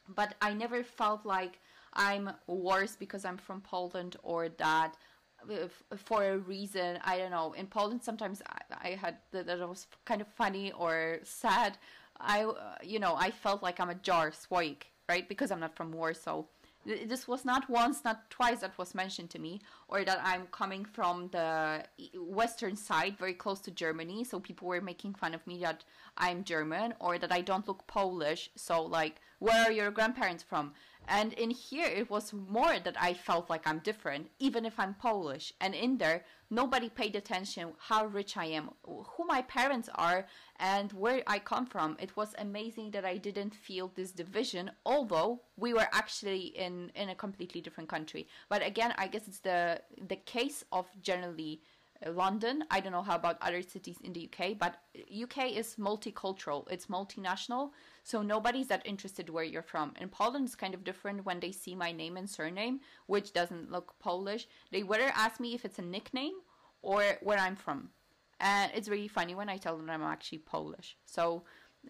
[0.07, 1.59] but i never felt like
[1.93, 4.95] i'm worse because i'm from poland or that
[5.97, 6.99] for a reason.
[7.03, 7.53] I don't know.
[7.53, 11.77] In Poland, sometimes I, I had that, that was kind of funny or sad.
[12.19, 15.27] I, uh, you know, I felt like I'm a jar słoik, right?
[15.27, 16.43] Because I'm not from Warsaw.
[16.85, 20.85] This was not once, not twice that was mentioned to me, or that I'm coming
[20.85, 24.23] from the western side, very close to Germany.
[24.23, 25.83] So people were making fun of me that
[26.17, 28.49] I'm German, or that I don't look Polish.
[28.55, 30.73] So like, where are your grandparents from?
[31.07, 34.93] And in here, it was more that I felt like I'm different, even if I'm
[34.93, 35.53] Polish.
[35.59, 40.25] And in there, nobody paid attention how rich I am, who my parents are,
[40.57, 41.97] and where I come from.
[41.99, 47.09] It was amazing that I didn't feel this division, although we were actually in in
[47.09, 48.27] a completely different country.
[48.49, 51.61] But again, I guess it's the the case of generally
[52.11, 52.63] London.
[52.69, 56.69] I don't know how about other cities in the UK, but UK is multicultural.
[56.69, 57.71] It's multinational,
[58.03, 59.93] so nobody's that interested where you're from.
[59.99, 63.71] In Poland, it's kind of different when they see my name and surname, which doesn't
[63.71, 64.47] look Polish.
[64.71, 66.35] They whether ask me if it's a nickname
[66.81, 67.89] or where I'm from,
[68.39, 70.97] and it's really funny when I tell them I'm actually Polish.
[71.05, 71.43] So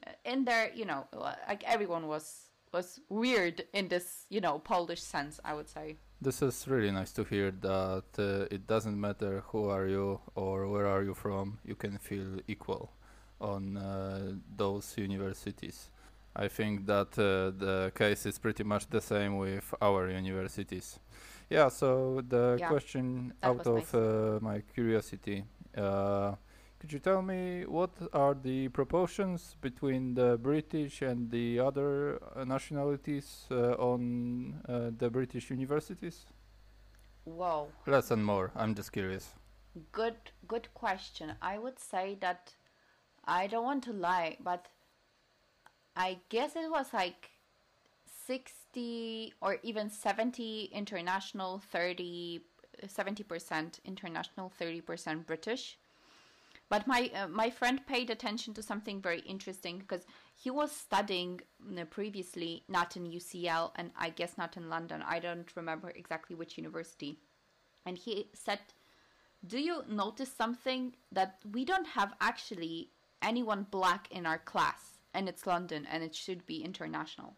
[0.06, 5.02] uh, in there, you know, like everyone was was weird in this, you know, Polish
[5.02, 5.98] sense, I would say.
[6.24, 10.70] This is really nice to hear that uh, it doesn't matter who are you or
[10.70, 12.92] where are you from, you can feel equal
[13.42, 15.90] on uh, those universities.
[16.34, 20.98] I think that uh, the case is pretty much the same with our universities.
[21.50, 23.94] Yeah, so the yeah, question out of nice.
[23.94, 25.44] Uh, my curiosity
[25.78, 26.36] uh,
[26.84, 32.44] could you tell me what are the proportions between the British and the other uh,
[32.44, 36.26] nationalities uh, on uh, the British universities?
[37.24, 37.70] Whoa.
[37.88, 38.52] Less and more.
[38.54, 39.30] I'm just curious.
[39.94, 41.32] Good, good question.
[41.42, 42.54] I would say that
[43.24, 44.68] I don't want to lie, but
[45.96, 47.30] I guess it was like
[48.28, 52.42] 60 or even 70 international, 30,
[52.86, 55.78] 70% international, 30% British.
[56.74, 61.40] But my uh, my friend paid attention to something very interesting because he was studying
[61.92, 65.04] previously not in UCL and I guess not in London.
[65.06, 67.20] I don't remember exactly which university.
[67.86, 68.60] And he said,
[69.46, 72.90] "Do you notice something that we don't have actually
[73.22, 77.38] anyone black in our class and it's London and it should be international?"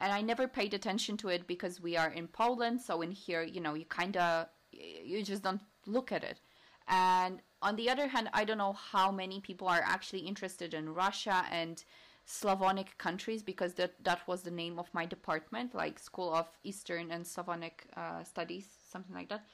[0.00, 2.82] and I never paid attention to it because we are in Poland.
[2.82, 6.40] So in here, you know, you kind of you just don't look at it.
[6.86, 10.94] And on the other hand, I don't know how many people are actually interested in
[10.94, 11.82] Russia and
[12.24, 17.10] Slavonic countries because that that was the name of my department, like School of Eastern
[17.10, 19.44] and Slavonic uh, Studies, something like that.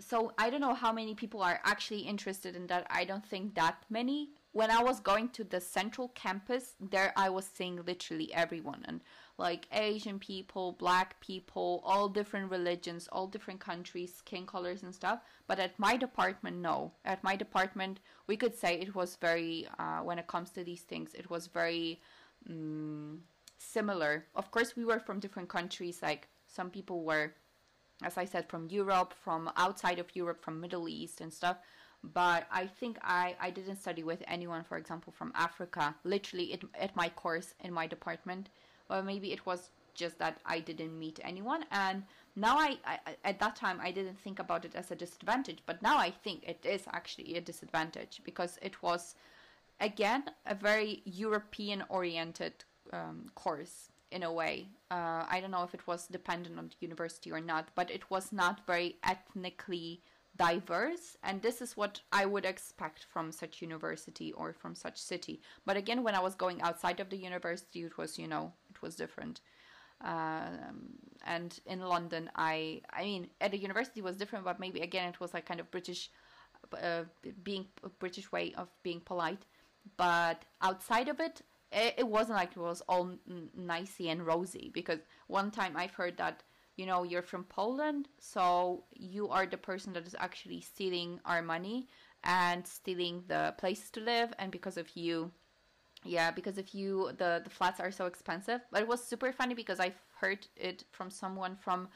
[0.00, 2.86] So I don't know how many people are actually interested in that.
[2.90, 4.30] I don't think that many.
[4.52, 9.00] When I was going to the central campus, there I was seeing literally everyone and
[9.36, 15.20] like Asian people, black people, all different religions, all different countries, skin colors and stuff.
[15.48, 16.92] But at my department, no.
[17.04, 20.82] At my department, we could say it was very, uh, when it comes to these
[20.82, 22.00] things, it was very
[22.48, 23.22] um,
[23.58, 24.26] similar.
[24.36, 26.00] Of course, we were from different countries.
[26.00, 27.34] Like some people were,
[28.04, 31.56] as I said, from Europe, from outside of Europe, from Middle East and stuff
[32.12, 36.62] but I think I, I didn't study with anyone, for example, from Africa, literally it,
[36.78, 38.50] at my course in my department
[38.90, 41.64] or maybe it was just that I didn't meet anyone.
[41.70, 42.02] And
[42.36, 45.82] now I, I, at that time, I didn't think about it as a disadvantage, but
[45.82, 49.14] now I think it is actually a disadvantage because it was,
[49.80, 54.68] again, a very European oriented um, course in a way.
[54.90, 58.10] Uh, I don't know if it was dependent on the university or not, but it
[58.10, 60.02] was not very ethnically
[60.36, 65.40] diverse and this is what i would expect from such university or from such city
[65.64, 68.82] but again when i was going outside of the university it was you know it
[68.82, 69.40] was different.
[70.00, 75.08] Um, and in london i i mean at the university was different but maybe again
[75.08, 76.10] it was like kind of british
[76.82, 77.04] uh,
[77.42, 79.46] being a british way of being polite.
[79.96, 84.70] But outside of it it, it wasn't like it was all n- nicey and rosy
[84.72, 86.42] because one time i've heard that
[86.76, 91.42] you know you're from Poland, so you are the person that is actually stealing our
[91.42, 91.86] money
[92.24, 95.30] and stealing the places to live, and because of you,
[96.04, 98.60] yeah, because if you, the the flats are so expensive.
[98.70, 101.88] But it was super funny because I've heard it from someone from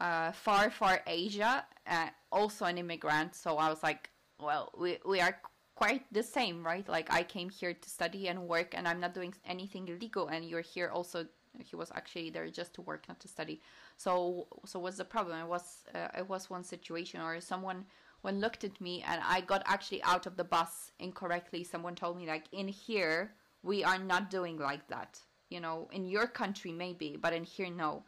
[0.00, 3.34] uh, far far Asia, uh, also an immigrant.
[3.34, 5.36] So I was like, well, we we are
[5.74, 6.88] quite the same, right?
[6.88, 10.44] Like I came here to study and work, and I'm not doing anything illegal, and
[10.44, 11.26] you're here also
[11.64, 13.60] he was actually there just to work not to study
[13.96, 17.84] so so what's the problem it was uh, it was one situation or someone
[18.22, 22.16] when looked at me and i got actually out of the bus incorrectly someone told
[22.16, 23.32] me like in here
[23.66, 25.18] we are not doing like that
[25.50, 28.04] you know in your country maybe but in here no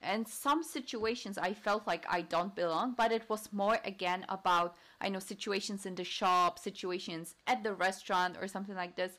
[0.00, 4.74] and some situations i felt like i don't belong but it was more again about
[5.00, 9.12] i know situations in the shop situations at the restaurant or something like this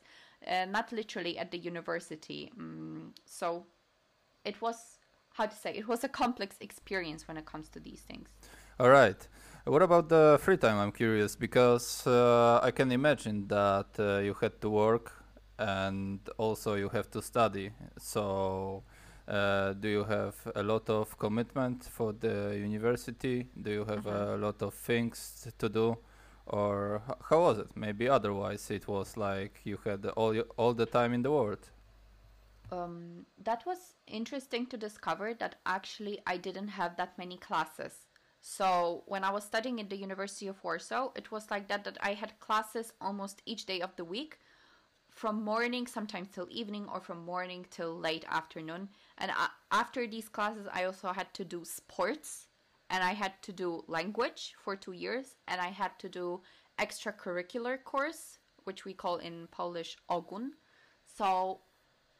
[0.46, 3.64] uh, not literally at the university um, so
[4.44, 4.98] it was
[5.34, 8.30] how to say it was a complex experience when it comes to these things.
[8.78, 9.20] All right.
[9.64, 10.78] What about the free time?
[10.78, 15.23] I'm curious because uh, I can imagine that uh, you had to work
[15.58, 17.70] and also you have to study.
[17.98, 18.82] So,
[19.28, 23.48] uh, do you have a lot of commitment for the university?
[23.60, 24.34] Do you have mm-hmm.
[24.34, 25.96] a lot of things to do?
[26.46, 27.68] Or how was it?
[27.74, 31.70] Maybe otherwise it was like you had all all the time in the world
[32.74, 38.06] um, that was interesting to discover that actually I didn't have that many classes.
[38.40, 41.98] So when I was studying at the University of Warsaw, it was like that that
[42.02, 44.38] I had classes almost each day of the week,
[45.14, 48.88] from morning sometimes till evening, or from morning till late afternoon.
[49.18, 49.30] And
[49.70, 52.48] after these classes, I also had to do sports,
[52.90, 56.42] and I had to do language for two years, and I had to do
[56.78, 60.54] extracurricular course, which we call in Polish ogun.
[61.06, 61.60] So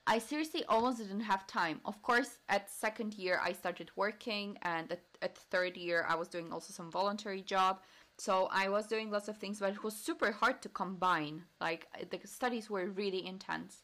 [0.06, 1.80] I seriously almost didn't have time.
[1.84, 6.28] Of course, at second year I started working, and at, at third year I was
[6.28, 7.80] doing also some voluntary job.
[8.18, 11.42] So I was doing lots of things, but it was super hard to combine.
[11.60, 13.82] Like uh, the studies were really intense.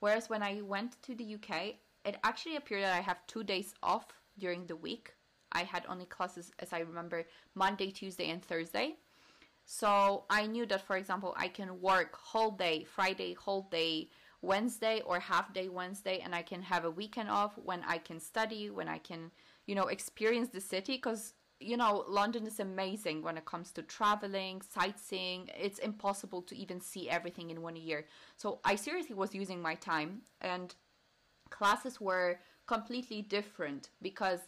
[0.00, 3.74] Whereas when I went to the UK, it actually appeared that I have two days
[3.82, 4.06] off
[4.38, 5.14] during the week.
[5.52, 8.96] I had only classes, as I remember, Monday, Tuesday, and Thursday.
[9.64, 14.08] So I knew that, for example, I can work whole day, Friday, whole day,
[14.42, 18.18] Wednesday or half day Wednesday and I can have a weekend off when I can
[18.18, 19.30] study, when I can,
[19.66, 23.82] you know, experience the city because you know, London is amazing when it comes to
[23.82, 25.50] traveling, sightseeing.
[25.58, 28.06] It's impossible to even see everything in one year.
[28.36, 30.74] So I seriously was using my time and
[31.50, 34.40] classes were completely different because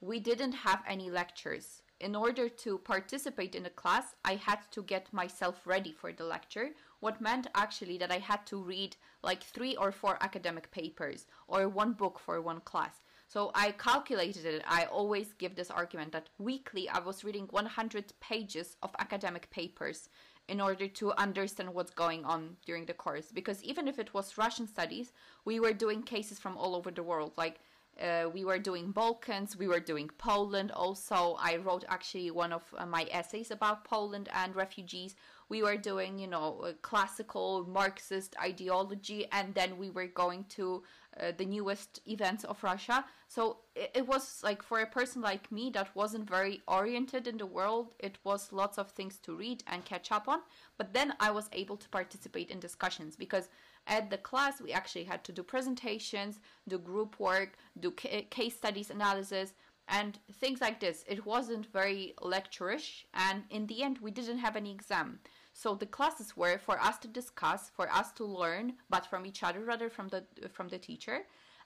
[0.00, 1.82] we didn't have any lectures.
[2.00, 6.24] In order to participate in a class, I had to get myself ready for the
[6.24, 11.26] lecture, what meant actually that I had to read like three or four academic papers
[11.46, 13.02] or one book for one class.
[13.32, 14.64] So I calculated it.
[14.66, 20.08] I always give this argument that weekly I was reading 100 pages of academic papers
[20.48, 23.30] in order to understand what's going on during the course.
[23.32, 25.12] Because even if it was Russian studies,
[25.44, 27.30] we were doing cases from all over the world.
[27.36, 27.60] Like
[28.02, 31.36] uh, we were doing Balkans, we were doing Poland also.
[31.38, 35.14] I wrote actually one of uh, my essays about Poland and refugees.
[35.48, 40.82] We were doing, you know, uh, classical Marxist ideology, and then we were going to
[41.18, 43.04] uh, the newest events of Russia.
[43.26, 47.36] So it, it, was like for a person like me that wasn't very oriented in
[47.36, 50.40] the world, it was lots of things to read and catch up on.
[50.78, 53.48] But then I was able to participate in discussions because
[53.86, 58.56] at the class we actually had to do presentations, do group work, do ca- case
[58.56, 59.52] studies analysis,
[59.88, 61.04] and things like this.
[61.08, 65.18] It wasn't very lecturish, and in the end, we didn't have any exam.
[65.60, 69.42] So the classes were for us to discuss, for us to learn, but from each
[69.42, 70.24] other rather from the
[70.56, 71.18] from the teacher.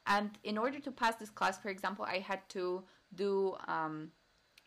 [0.09, 2.83] And in order to pass this class, for example, I had to
[3.15, 4.11] do um,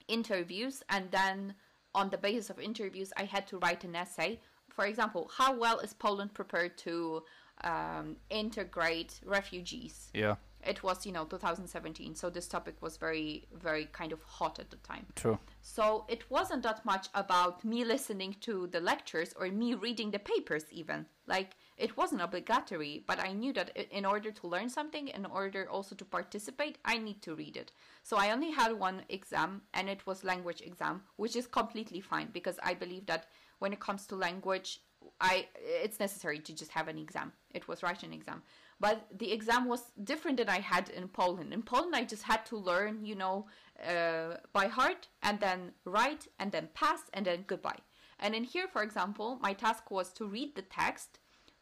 [0.08, 1.56] interviews, and then
[1.94, 4.40] on the basis of interviews, I had to write an essay.
[4.70, 7.24] For example, how well is Poland prepared to
[7.66, 10.10] um, integrate refugees?
[10.14, 10.36] Yeah
[10.68, 14.70] it was you know 2017 so this topic was very very kind of hot at
[14.70, 15.06] the time.
[15.16, 15.40] True.
[15.62, 20.20] So it wasn't that much about me listening to the lectures or me reading the
[20.20, 21.06] papers even.
[21.26, 25.70] Like it wasn't obligatory but i knew that in order to learn something in order
[25.70, 27.72] also to participate i need to read it.
[28.04, 32.30] So i only had one exam and it was language exam which is completely fine
[32.34, 33.28] because i believe that
[33.60, 34.82] when it comes to language
[35.22, 35.46] i
[35.84, 37.32] it's necessary to just have an exam.
[37.52, 38.42] It was writing exam
[38.80, 41.54] but the exam was different than I had in Poland.
[41.54, 43.48] In Poland, I just had to learn, you know,
[43.84, 47.80] uh, by heart and then write and then pass and then goodbye.
[48.20, 51.20] And in here, for example, my task was to read the text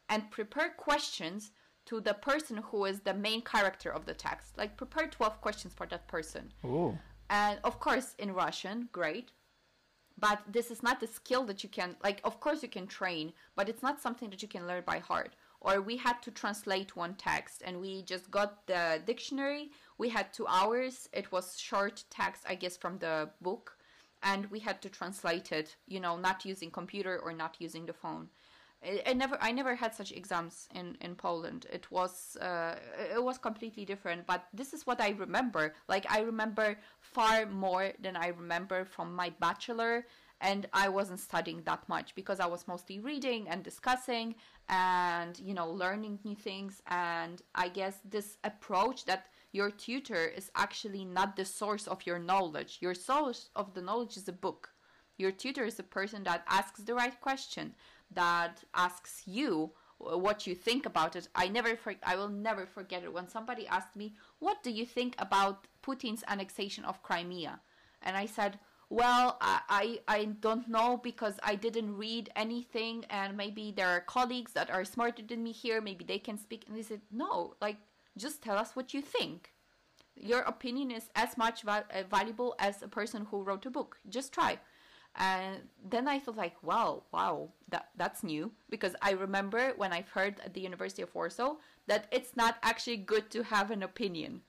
[0.08, 1.52] and prepare questions
[1.86, 4.58] to the person who is the main character of the text.
[4.58, 6.52] Like prepare 12 questions for that person.
[6.64, 6.98] Ooh.
[7.30, 9.32] And of course, in Russian, great.
[10.18, 13.34] But this is not the skill that you can, like, of course, you can train,
[13.54, 16.96] but it's not something that you can learn by heart or we had to translate
[16.96, 19.70] one text and we just got the dictionary.
[19.98, 21.08] We had two hours.
[21.12, 23.76] It was short text i guess from the book
[24.22, 27.92] and we had to translate it you know not using computer or not using the
[27.92, 28.28] phone.
[28.82, 31.66] It, never i never had such exams in in poland.
[31.72, 32.76] It was uh,
[33.16, 35.74] it was completely different but this is what i remember.
[35.88, 40.06] Like i remember far more than i remember from my bachelor
[40.40, 44.34] and I wasn't studying that much because I was mostly reading and discussing
[44.68, 46.82] and you know learning new things.
[46.88, 52.18] And I guess this approach that your tutor is actually not the source of your
[52.18, 52.78] knowledge.
[52.80, 54.70] Your source of the knowledge is a book.
[55.16, 57.74] Your tutor is a person that asks the right question
[58.12, 61.28] that asks you what you think about it.
[61.34, 63.12] I never for, i will never forget it.
[63.12, 67.60] When somebody asked me what do you think about putin's annexation of crimea?
[68.02, 68.58] And i said
[68.88, 74.00] well I, I i don't know because i didn't read anything and maybe there are
[74.00, 75.80] colleagues that are smarter than me here.
[75.80, 76.64] Maybe they can speak.
[76.68, 77.76] And they said no like
[78.16, 79.52] just tell us what you think.
[80.14, 83.98] Your opinion is as much uh, valuable as a person who wrote a book.
[84.08, 84.58] Just try.
[85.16, 88.52] And then i thought like wow wow that that's new.
[88.70, 91.56] Because i remember when i've heard at the university of warsaw
[91.88, 94.42] that it's not actually good to have an opinion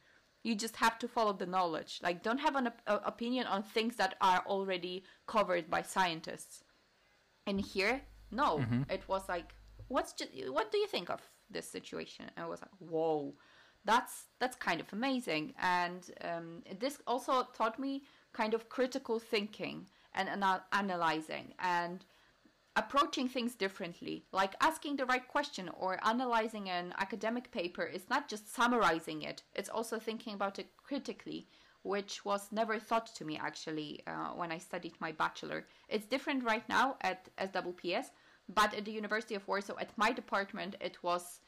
[0.47, 1.99] you just have to follow the knowledge.
[2.01, 5.03] Like don't have an op- opinion on things that are already
[5.35, 6.63] covered by scientists.
[7.45, 8.49] And here no.
[8.59, 8.83] Mm-hmm.
[8.89, 9.49] it was like
[9.87, 12.25] what's just, what do you think of this situation?
[12.35, 13.33] And i was like whoa
[13.85, 15.53] that's that's kind of amazing.
[15.61, 21.53] And um, this also taught me kind of critical thinking and ana- analyzing.
[21.59, 22.05] And
[22.77, 28.29] approaching things differently, like asking the right question or analyzing an academic paper is not
[28.29, 31.47] just summarizing it, it's also thinking about it critically,
[31.81, 35.65] which was never thought to me actually uh, when I studied my bachelor.
[35.89, 38.11] It's different right now at SWPS,
[38.47, 41.39] but at the University of Warsaw, at my department, it was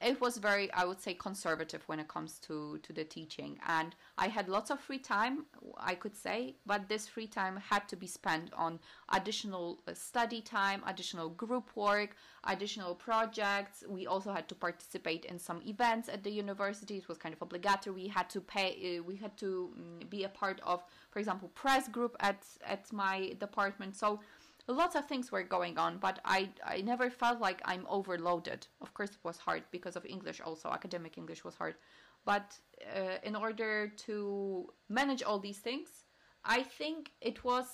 [0.00, 3.58] it was very i would say conservative when it comes to to the teaching.
[3.66, 5.46] And i had lots of free time
[5.78, 8.78] i could say but this free time had to be spent on
[9.12, 12.16] additional uh, study time additional group work
[12.46, 13.84] additional projects.
[13.88, 16.96] We also had to participate in some events at the university.
[16.96, 17.94] It was kind of obligatory.
[17.94, 21.48] We had to pay uh, we had to um, be a part of for example
[21.54, 23.96] press group at at my department.
[23.96, 24.20] So
[24.68, 28.66] lots of things were going on, but I I never felt like I'm overloaded.
[28.80, 30.40] Of course, it was hard because of English.
[30.40, 31.76] Also, academic English was hard,
[32.24, 32.58] but
[32.94, 35.88] uh, in order to manage all these things,
[36.44, 37.66] I think it was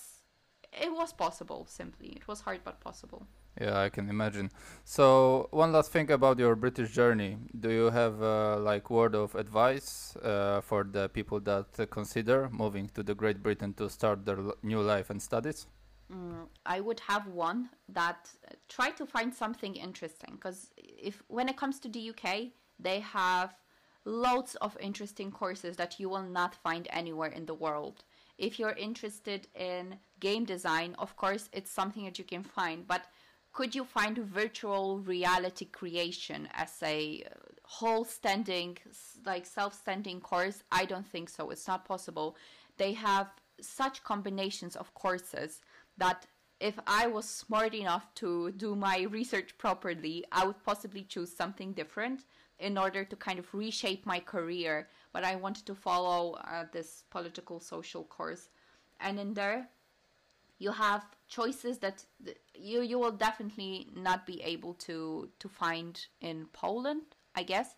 [0.71, 1.65] it was possible.
[1.67, 3.27] Simply, it was hard but possible.
[3.61, 4.49] Yeah, I can imagine.
[4.83, 7.37] So, one last thing about your British journey.
[7.59, 12.89] Do you have uh, like word of advice uh, for the people that consider moving
[12.95, 15.67] to the Great Britain to start their new life and studies?
[16.11, 21.49] Mm, I would have one that uh, try to find something interesting because if when
[21.49, 23.55] it comes to the UK, they have
[24.05, 28.03] loads of interesting courses that you will not find anywhere in the world.
[28.37, 33.05] If you're interested in game design, of course, it's something that you can find, but
[33.53, 38.77] could you find virtual reality creation as a uh, whole standing,
[39.25, 40.63] like self standing course?
[40.71, 41.51] I don't think so.
[41.51, 42.35] It's not possible.
[42.77, 43.27] They have
[43.61, 45.61] such combinations of courses
[45.97, 46.25] that
[46.59, 51.73] if I was smart enough to do my research properly, I would possibly choose something
[51.73, 52.25] different
[52.59, 54.87] in order to kind of reshape my career.
[55.11, 58.49] But I wanted to follow uh, this political social course.
[58.99, 59.67] And in there,
[60.59, 62.05] you have choices that
[62.55, 67.75] you you will definitely not be able to to find in Poland, I guess.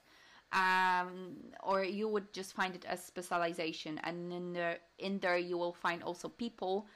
[0.53, 5.57] Um, or you would just find it as specialization, and in there in there you
[5.57, 6.87] will find also people,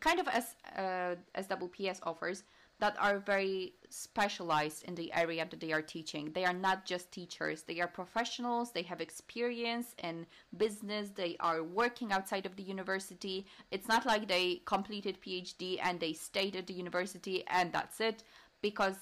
[0.00, 2.44] kind of as uh, as WPS offers,
[2.78, 6.30] that are very specialized in the area that they are teaching.
[6.32, 11.62] They are not just teachers, they are professionals, they have experience in business, they are
[11.62, 13.46] working outside of the university.
[13.70, 18.24] It's not like they completed PhD and they stayed at the university and that's it,
[18.60, 18.96] because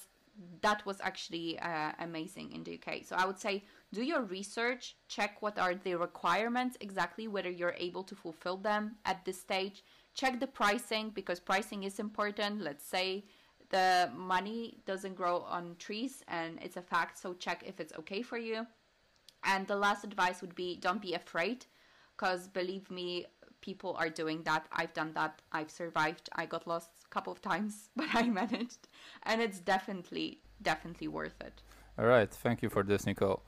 [0.62, 3.05] that was actually uh, amazing in the UK.
[3.05, 7.77] So I would say do your research, check what are the requirements exactly, whether you're
[7.79, 9.85] able to fulfill them at this stage.
[10.15, 12.61] Check the pricing because pricing is important.
[12.61, 13.25] Let's say
[13.71, 18.23] the money doesn't grow on trees and it's a fact so check if it's okay
[18.23, 18.67] for you.
[19.45, 21.67] And the last advice would be don't be afraid
[22.17, 23.27] because believe me
[23.61, 24.67] people are doing that.
[24.73, 25.43] I've done that.
[25.51, 26.29] I've survived.
[26.35, 28.89] I got lost a couple of times but i managed.
[29.25, 31.62] And it's definitely definitely worth it.
[31.99, 32.31] All right.
[32.31, 33.41] Thank you for this Nikol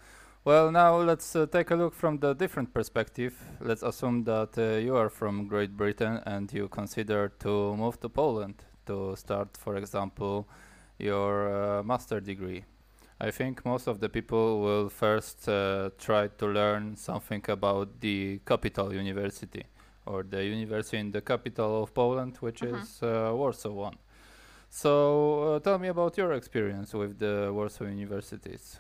[0.47, 4.79] well now let's uh, take a look from the different perspective let's assume that uh,
[4.79, 9.77] you are from great britain and you consider to move to poland to start, for
[9.77, 10.49] example,
[10.99, 12.65] your uh, master degree.
[13.21, 18.41] I think most of the people will first uh, try to learn something about the
[18.47, 19.65] capital university
[20.05, 22.77] or the university in the capital of Poland, which uh-huh.
[22.77, 23.97] is uh, Warsaw one.
[24.69, 28.79] So uh, tell me about your experience with the Warsaw universities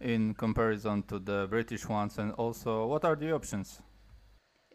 [0.00, 3.80] in comparison to the British ones and also what are the options?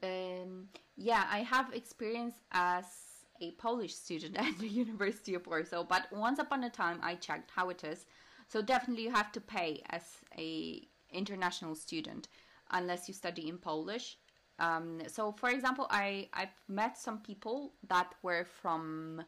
[0.02, 0.68] Um,
[0.98, 2.86] yeah, I have experience as
[3.42, 7.52] a Polish student at the University of Warsaw, but once upon a time I checked
[7.56, 8.06] how it is.
[8.48, 10.04] So definitely you have to pay as
[10.38, 12.28] a international student
[12.72, 14.18] unless you study in Polish.
[14.60, 19.24] Um, so for example, I I've met some people that were from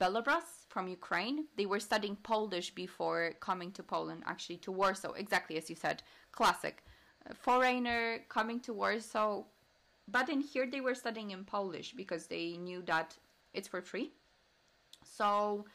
[0.00, 1.46] Belarus, from Ukraine.
[1.56, 5.12] They were studying Polish before coming to Poland, actually to Warsaw.
[5.12, 6.84] Exactly as you said, classic.
[7.26, 9.44] A foreigner coming to Warsaw,
[10.08, 13.16] but in here they were studying in Polish because they knew that
[13.52, 14.12] it's for free.
[15.04, 15.66] So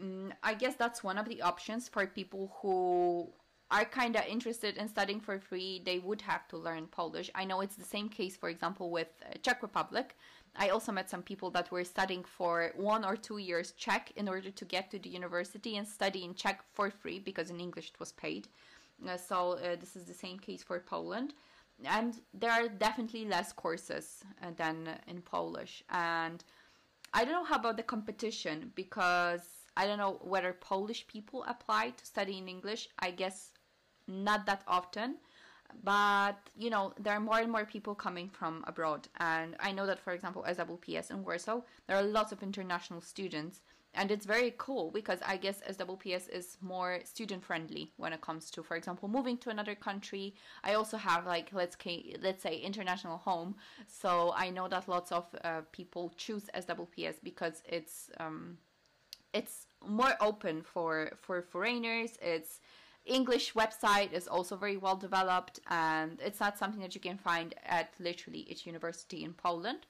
[0.00, 3.32] um, I guess that's one of the options for people who
[3.70, 5.82] are kind of interested in studying for free.
[5.84, 7.30] They would have to learn Polish.
[7.34, 10.16] I know it's the same case, for example, with uh, Czech Republic.
[10.56, 14.28] I also met some people that were studying for one or two years Czech in
[14.28, 17.90] order to get to the university and study in Czech for free because in English
[17.90, 18.48] it was paid.
[19.06, 21.34] Uh, so uh, this is the same case for Poland.
[21.84, 25.82] And there are definitely less courses uh, than in Polish.
[25.90, 26.44] And
[27.12, 31.90] I don't know how about the competition because I don't know whether Polish people apply
[31.90, 32.88] to study in English.
[32.98, 33.52] I guess
[34.06, 35.16] not that often.
[35.82, 39.86] But you know, there are more and more people coming from abroad, and I know
[39.86, 43.60] that, for example, SWPS in Warsaw, there are lots of international students,
[43.94, 48.50] and it's very cool because I guess SWPS is more student friendly when it comes
[48.52, 50.34] to, for example, moving to another country.
[50.62, 51.76] I also have like let's
[52.22, 53.56] let's say international home,
[53.86, 58.58] so I know that lots of uh, people choose SWPS because it's um,
[59.34, 62.12] it's more open for for foreigners.
[62.22, 62.60] It's
[63.04, 67.54] English website is also very well developed, and it's not something that you can find
[67.66, 69.80] at literally each university in Poland.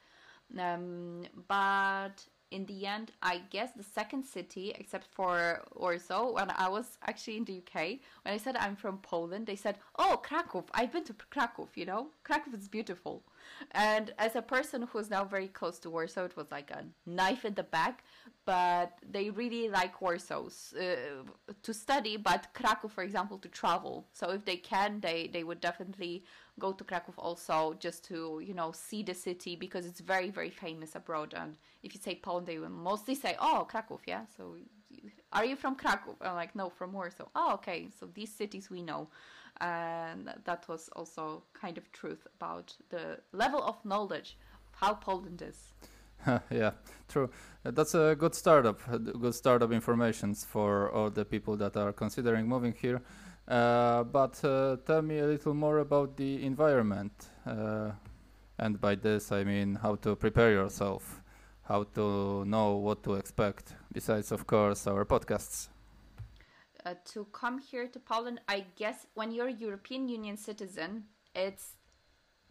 [0.59, 6.69] Um, but in the end, I guess the second city, except for Warsaw, when I
[6.69, 10.65] was actually in the UK, when I said I'm from Poland, they said, "Oh, Krakow!
[10.73, 11.69] I've been to Krakow.
[11.75, 13.23] You know, Krakow is beautiful."
[13.73, 17.45] And as a person who's now very close to Warsaw, it was like a knife
[17.45, 18.05] in the back.
[18.45, 20.85] But they really like Warsaw uh,
[21.63, 24.07] to study, but Krakow, for example, to travel.
[24.13, 26.25] So if they can, they they would definitely
[26.59, 30.51] go to Krakow also just to you know see the city because it's very very
[30.51, 31.35] famous abroad.
[31.35, 34.57] And if you say Poland, they will mostly say, "Oh, Krakow, yeah." So
[35.33, 36.17] are you from Krakow?
[36.21, 37.27] I'm like, no, from Warsaw.
[37.35, 37.89] Oh, okay.
[37.99, 39.09] So these cities we know
[39.61, 44.37] and that was also kind of truth about the level of knowledge
[44.67, 45.75] of how Poland is.
[46.51, 46.73] yeah,
[47.09, 47.31] true.
[47.65, 48.81] Uh, that's a good startup,
[49.21, 53.03] good startup informations for all the people that are considering moving here.
[53.47, 57.13] Uh, but uh, tell me a little more about the environment.
[57.47, 57.91] Uh,
[58.59, 61.23] and by this, I mean how to prepare yourself,
[61.63, 65.69] how to know what to expect, besides, of course, our podcasts.
[66.87, 71.05] Uh, to come here to Poland, I guess when you're a European Union citizen,
[71.35, 71.77] it's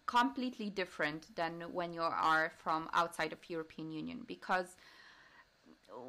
[0.05, 4.75] completely different than when you are from outside of European Union because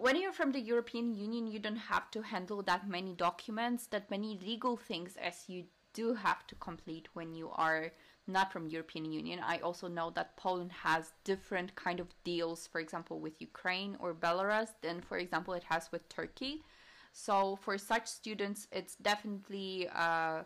[0.00, 4.10] when you're from the European Union, you don't have to handle that many documents, that
[4.10, 7.92] many legal things as you do have to complete when you are
[8.26, 9.38] not from European Union.
[9.44, 14.14] I also know that Poland has different kind of deals, for example, with Ukraine or
[14.14, 16.62] Belarus than, for example, it has with Turkey.
[17.14, 20.42] So for such students, it's definitely uh,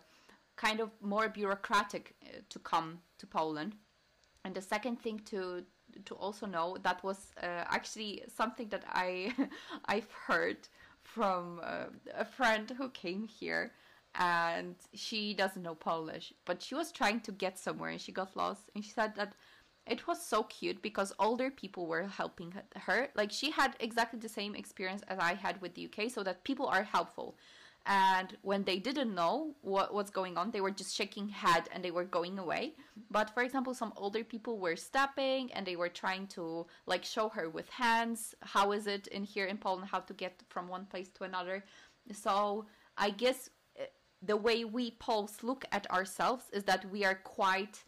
[0.56, 3.74] kind of more bureaucratic uh, to come to Poland.
[4.44, 5.64] And the second thing to
[6.04, 9.34] to also know that was uh, actually something that I
[9.86, 10.68] I've heard
[11.02, 13.72] from uh, a friend who came here
[14.14, 18.36] and she doesn't know Polish, but she was trying to get somewhere and she got
[18.36, 18.70] lost.
[18.74, 19.32] And she said that
[19.88, 23.08] it was so cute because older people were helping her.
[23.14, 26.44] Like she had exactly the same experience as I had with the UK, so that
[26.44, 27.36] people are helpful.
[27.86, 31.82] And when they didn't know what was going on, they were just shaking head and
[31.82, 32.74] they were going away.
[33.10, 37.30] But for example, some older people were stopping and they were trying to like show
[37.30, 40.84] her with hands how is it in here in Poland how to get from one
[40.84, 41.64] place to another.
[42.12, 42.66] So
[42.98, 43.86] I guess eh,
[44.20, 47.84] the way we Poles look at ourselves is that we are quite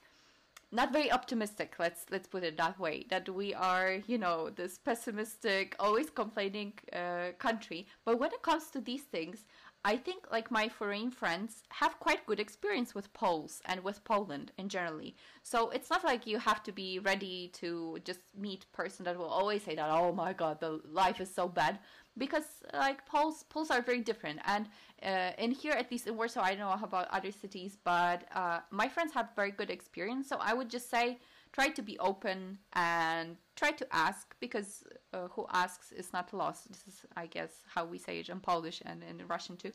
[0.72, 4.78] not very optimistic let's let's put it that way that we are you know this
[4.78, 7.86] pessimistic always complaining uh, country.
[8.04, 9.44] But when it comes to these things
[9.84, 14.52] i think like my foreign friends have quite good experience with poles and with poland
[14.58, 15.14] in generally.
[15.42, 19.26] So it's not like you have to be ready to just meet person that will
[19.40, 21.78] always say that oh my god the life is so bad.
[22.18, 24.40] Because like Poles Poles are very different.
[24.44, 24.68] And
[25.02, 28.60] uh, in here at least in Warsaw I don't know about other cities but uh,
[28.70, 30.28] my friends have very good experience.
[30.28, 31.18] So I would just say
[31.52, 34.70] try to be open and try to ask because
[35.12, 38.40] uh, who asks is not lost this is I guess how we say it in
[38.40, 39.72] Polish and in Russian too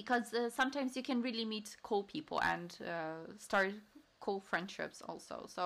[0.00, 3.72] because uh, sometimes you can really meet cool people and uh, start
[4.24, 5.64] cool friendships also so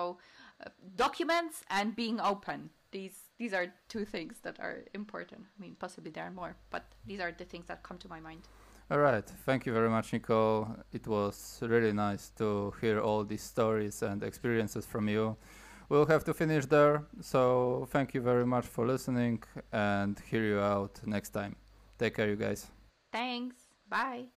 [0.65, 0.69] uh,
[1.05, 5.43] documents and being open these these are two things that are important.
[5.59, 8.21] I mean, possibly there are more, but these are the things that come to my
[8.21, 8.43] mind.
[8.91, 9.25] All right.
[9.47, 10.79] Thank you very much, Nikol.
[10.93, 15.37] It was really nice to hear all these stories and experiences from you.
[15.93, 17.05] We'll have to finish there.
[17.21, 21.55] So thank you very much for listening and hear you out next time.
[21.99, 22.69] Take care, you guys.
[23.13, 23.57] Thanks.
[23.91, 24.29] Bye.